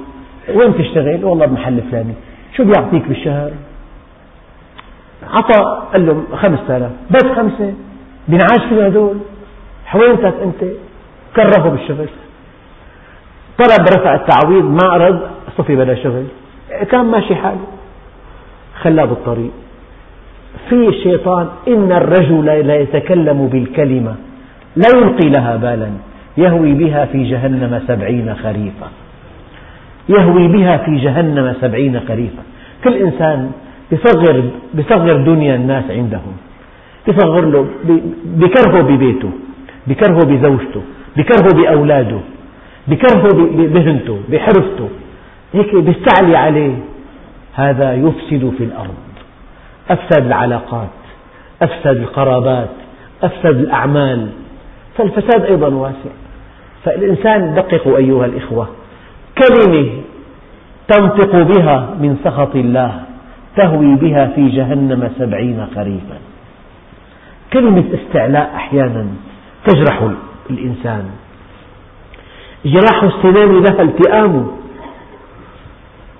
وين 0.54 0.78
تشتغل؟ 0.78 1.24
والله 1.24 1.46
بمحل 1.46 1.82
فلاني. 1.90 2.14
شو 2.56 2.64
بيعطيك 2.64 3.08
بالشهر؟ 3.08 3.50
عطى 5.32 5.88
قال 5.92 6.06
له 6.06 6.22
خمسة 6.36 6.76
آلاف. 6.76 6.92
بس 7.10 7.24
خمسة. 7.36 7.74
بنعاش 8.28 8.62
في 8.68 8.82
هذول. 8.82 9.16
حوينتك 9.86 10.34
أنت. 10.42 10.70
كرهه 11.36 11.68
بالشغل. 11.68 12.08
طلب 13.58 13.86
رفع 13.96 14.14
التعويض. 14.14 14.64
ما 14.64 14.94
أرد 14.94 15.20
صفي 15.58 15.76
بلا 15.76 15.94
شغل. 15.94 16.26
كان 16.90 17.04
ماشي 17.04 17.34
حاله. 17.34 17.75
خلاه 18.82 19.04
بالطريق. 19.04 19.50
في 20.68 20.88
الشيطان 20.88 21.46
إن 21.68 21.92
الرجل 21.92 22.44
لا 22.44 22.76
يتكلم 22.76 23.46
بالكلمة 23.52 24.14
لا 24.76 24.88
يلقي 24.96 25.28
لها 25.30 25.56
بالا. 25.56 25.90
يهوي 26.38 26.72
بها 26.72 27.04
في 27.04 27.30
جهنم 27.30 27.82
سبعين 27.88 28.34
خريفا 28.34 28.88
يهوي 30.08 30.48
بها 30.48 30.76
في 30.76 30.96
جهنم 30.96 31.54
سبعين 31.60 32.00
خريفا 32.08 32.42
كل 32.84 32.94
إنسان 32.94 33.50
بيصغر, 33.90 34.42
بيصغر 34.74 35.16
دنيا 35.16 35.54
الناس 35.54 35.84
عندهم. 35.90 36.36
بيصغر 37.06 37.44
له 37.44 37.66
بكرهه 38.24 38.80
ببيته 38.82 39.30
بكرهه 39.86 40.24
بزوجته 40.24 40.82
بكرهه 41.16 41.52
بأولاده 41.54 42.20
بكرهه 42.88 43.28
بمهنته 43.34 44.18
بحرفته. 44.30 44.88
هيك 45.54 45.74
بيستعلي 45.74 46.36
عليه. 46.36 46.74
هذا 47.56 47.94
يفسد 47.94 48.52
في 48.58 48.64
الأرض. 48.64 48.94
أفسد 49.90 50.26
العلاقات 50.26 50.88
أفسد 51.62 51.96
القرابات 51.96 52.68
أفسد 53.22 53.56
الأعمال. 53.58 54.28
فالفساد 54.98 55.44
أيضا 55.44 55.68
واسع. 55.68 56.10
فالإنسان 56.84 57.54
دققوا 57.54 57.96
أيها 57.96 58.26
الإخوة. 58.26 58.68
كلمة 59.38 59.90
تنطق 60.88 61.36
بها 61.36 61.94
من 62.00 62.16
سخط 62.24 62.56
الله 62.56 63.02
تهوي 63.56 63.94
بها 63.94 64.26
في 64.34 64.48
جهنم 64.48 65.10
سبعين 65.18 65.66
خريفا 65.74 66.18
كلمة 67.52 67.84
استعلاء 67.94 68.52
أحيانا 68.56 69.06
تجرح 69.66 70.10
الإنسان. 70.50 71.04
جراح 72.64 73.02
السنان 73.02 73.62
لها 73.62 73.82
التئام 73.82 74.46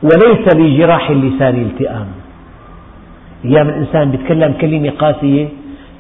وليس 0.07 0.57
لجراح 0.57 1.11
اللسان 1.11 1.62
التئام. 1.62 2.07
أيام 3.44 3.68
الإنسان 3.68 4.14
يتكلم 4.14 4.52
كلمة 4.61 4.90
قاسية 4.90 5.48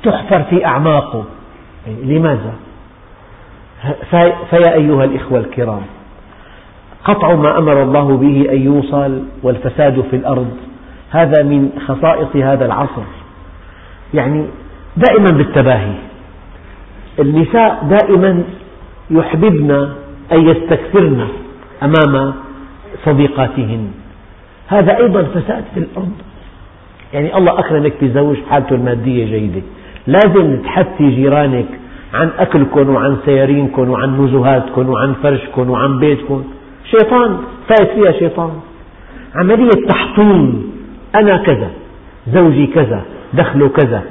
تحفر 0.02 0.42
في 0.42 0.66
أعماقه. 0.66 1.24
لماذا؟ 2.02 2.52
فيا 4.50 4.74
أيها 4.74 5.04
الإخوة 5.04 5.38
الكرام 5.38 5.82
قطع 7.04 7.34
ما 7.34 7.58
أمر 7.58 7.82
الله 7.82 8.16
به 8.16 8.46
أن 8.52 8.62
يوصل 8.62 9.22
والفساد 9.42 10.04
في 10.10 10.16
الأرض 10.16 10.50
هذا 11.10 11.42
من 11.42 11.70
خصائص 11.86 12.36
هذا 12.36 12.66
العصر. 12.66 13.02
يعني 14.14 14.46
دائما 14.96 15.30
بالتباهي. 15.30 15.94
النساء 17.18 17.84
دائما 17.90 18.42
يحببن 19.10 19.70
أن 20.32 20.48
يستكثرن 20.48 21.28
أمام 21.82 22.34
صديقاتهن. 23.04 23.90
هذا 24.68 24.96
أيضا 24.96 25.22
فساد 25.22 25.64
في 25.74 25.80
الأرض. 25.80 26.12
يعني 27.12 27.36
الله 27.36 27.58
أكرمك 27.58 27.92
بزوج 28.02 28.36
حالته 28.50 28.74
المادية 28.74 29.24
جيدة. 29.24 29.62
لازم 30.06 30.56
تحثي 30.62 31.10
جيرانك 31.10 31.66
عن 32.14 32.30
أكلكم 32.38 32.94
وعن 32.94 33.16
سيارينكم 33.24 33.90
وعن 33.90 34.24
نزهاتكم 34.24 34.88
وعن 34.88 35.14
فرشكم 35.22 35.70
وعن 35.70 35.98
بيتكم 35.98 36.44
شيطان 36.90 37.38
فايت 37.68 37.90
فيها 37.90 38.12
شيطان. 38.12 38.50
عملية 39.34 39.86
تحطيم 39.88 40.72
أنا 41.14 41.36
كذا 41.36 41.70
زوجي 42.32 42.66
كذا 42.66 43.02
دخله 43.34 43.68
كذا. 43.68 44.02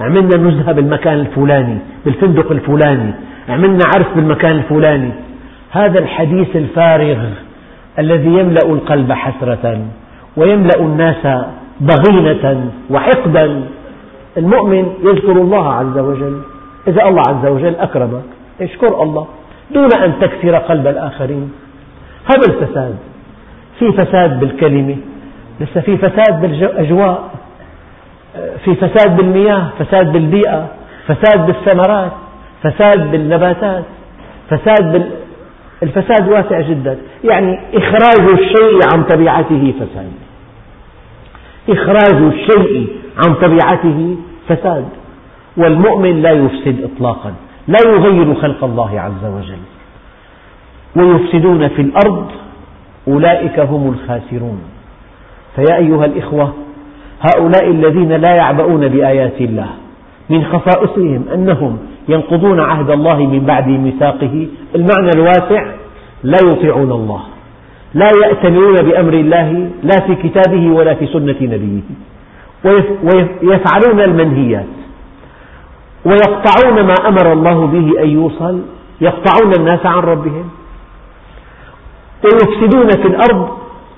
عملنا 0.00 0.36
نزهة 0.36 0.72
بالمكان 0.72 1.20
الفلاني 1.20 1.78
بالفندق 2.04 2.52
الفلاني. 2.52 3.12
عملنا 3.48 3.84
عرس 3.94 4.06
بالمكان 4.16 4.56
الفلاني. 4.56 5.10
هذا 5.70 5.98
الحديث 5.98 6.56
الفارغ. 6.56 7.18
الذي 7.98 8.28
يملأ 8.28 8.66
القلب 8.66 9.12
حسرة 9.12 9.80
ويملأ 10.36 10.80
الناس 10.80 11.44
ضغينة 11.82 12.70
وحقدا. 12.90 13.60
المؤمن 14.36 14.94
يذكر 15.02 15.32
الله 15.32 15.72
عز 15.72 15.98
وجل. 15.98 16.40
إذا 16.88 17.02
الله 17.08 17.22
عز 17.28 17.46
وجل 17.46 17.74
أكرمك 17.76 18.22
اشكر 18.60 19.02
الله 19.02 19.26
دون 19.70 19.88
أن 20.04 20.12
تكسر 20.20 20.56
قلب 20.56 20.86
الآخرين. 20.86 21.52
هذا 22.24 22.46
الفساد. 22.48 22.96
في 23.78 23.92
فساد 23.92 24.40
بالكلمة 24.40 24.96
لسه 25.60 25.80
في 25.80 25.96
فساد 25.96 26.40
بالأجواء. 26.40 27.30
في 28.64 28.74
فساد 28.74 29.16
بالمياه 29.16 29.68
فساد 29.78 30.12
بالبيئة 30.12 30.66
فساد 31.06 31.46
بالثمرات 31.46 32.12
فساد 32.62 33.10
بالنباتات 33.10 33.84
فساد. 34.50 35.10
الفساد 35.84 36.28
واسع 36.28 36.60
جدا. 36.60 36.98
يعني 37.24 37.58
إخراج 37.74 38.32
الشيء 38.32 38.78
عن 38.94 39.02
طبيعته 39.02 39.74
فساد. 39.80 40.12
إخراج 41.68 42.22
الشيء 42.32 42.88
عن 43.26 43.34
طبيعته 43.34 44.16
فساد. 44.48 44.88
والمؤمن 45.56 46.22
لا 46.22 46.30
يفسد 46.30 46.76
إطلاقا. 46.84 47.34
لا 47.68 47.78
يغير 47.86 48.34
خلق 48.34 48.64
الله 48.64 49.00
عز 49.00 49.24
وجل. 49.24 49.62
ويفسدون 50.96 51.68
في 51.68 51.82
الأرض 51.82 52.26
أولئك 53.08 53.60
هم 53.60 53.94
الخاسرون. 53.94 54.60
فيا 55.56 55.76
أيها 55.76 56.04
الإخوة 56.04 56.54
هؤلاء 57.20 57.70
الذين 57.70 58.12
لا 58.12 58.34
يعبؤون 58.34 58.88
بآيات 58.88 59.40
الله 59.40 59.68
من 60.30 60.44
خصائصهم 60.44 61.24
أنهم 61.34 61.78
ينقضون 62.08 62.60
عهد 62.60 62.90
الله 62.90 63.16
من 63.16 63.40
بعد 63.40 63.68
ميثاقه. 63.68 64.46
المعنى 64.74 65.10
الواسع 65.14 65.66
لا 66.22 66.38
يطيعون 66.52 66.92
الله. 66.92 67.20
لا 67.94 68.08
يأتمرون 68.24 68.74
بأمر 68.74 69.12
الله 69.12 69.70
لا 69.82 70.00
في 70.06 70.14
كتابه 70.14 70.70
ولا 70.70 70.94
في 70.94 71.06
سنة 71.06 71.36
نبيه. 71.40 71.80
ويفعلون 73.42 74.00
المنهيات. 74.00 74.66
ويقطعون 76.04 76.86
ما 76.86 76.94
أمر 77.08 77.32
الله 77.32 77.66
به 77.66 78.02
أن 78.02 78.08
يوصل. 78.08 78.60
يقطعون 79.00 79.52
الناس 79.58 79.86
عن 79.86 79.98
ربهم. 79.98 80.44
ويفسدون 82.24 82.88
في 82.88 83.08
الأرض 83.08 83.48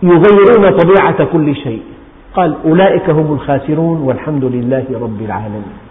يغيرون 0.02 0.78
طبيعة 0.78 1.24
كل 1.24 1.57
شيء. 1.57 1.82
قال 2.34 2.57
أولئك 2.64 3.11
هم 3.11 3.32
الخاسرون 3.32 4.00
والحمد 4.00 4.44
لله 4.44 4.84
رب 5.00 5.20
العالمين. 5.20 5.86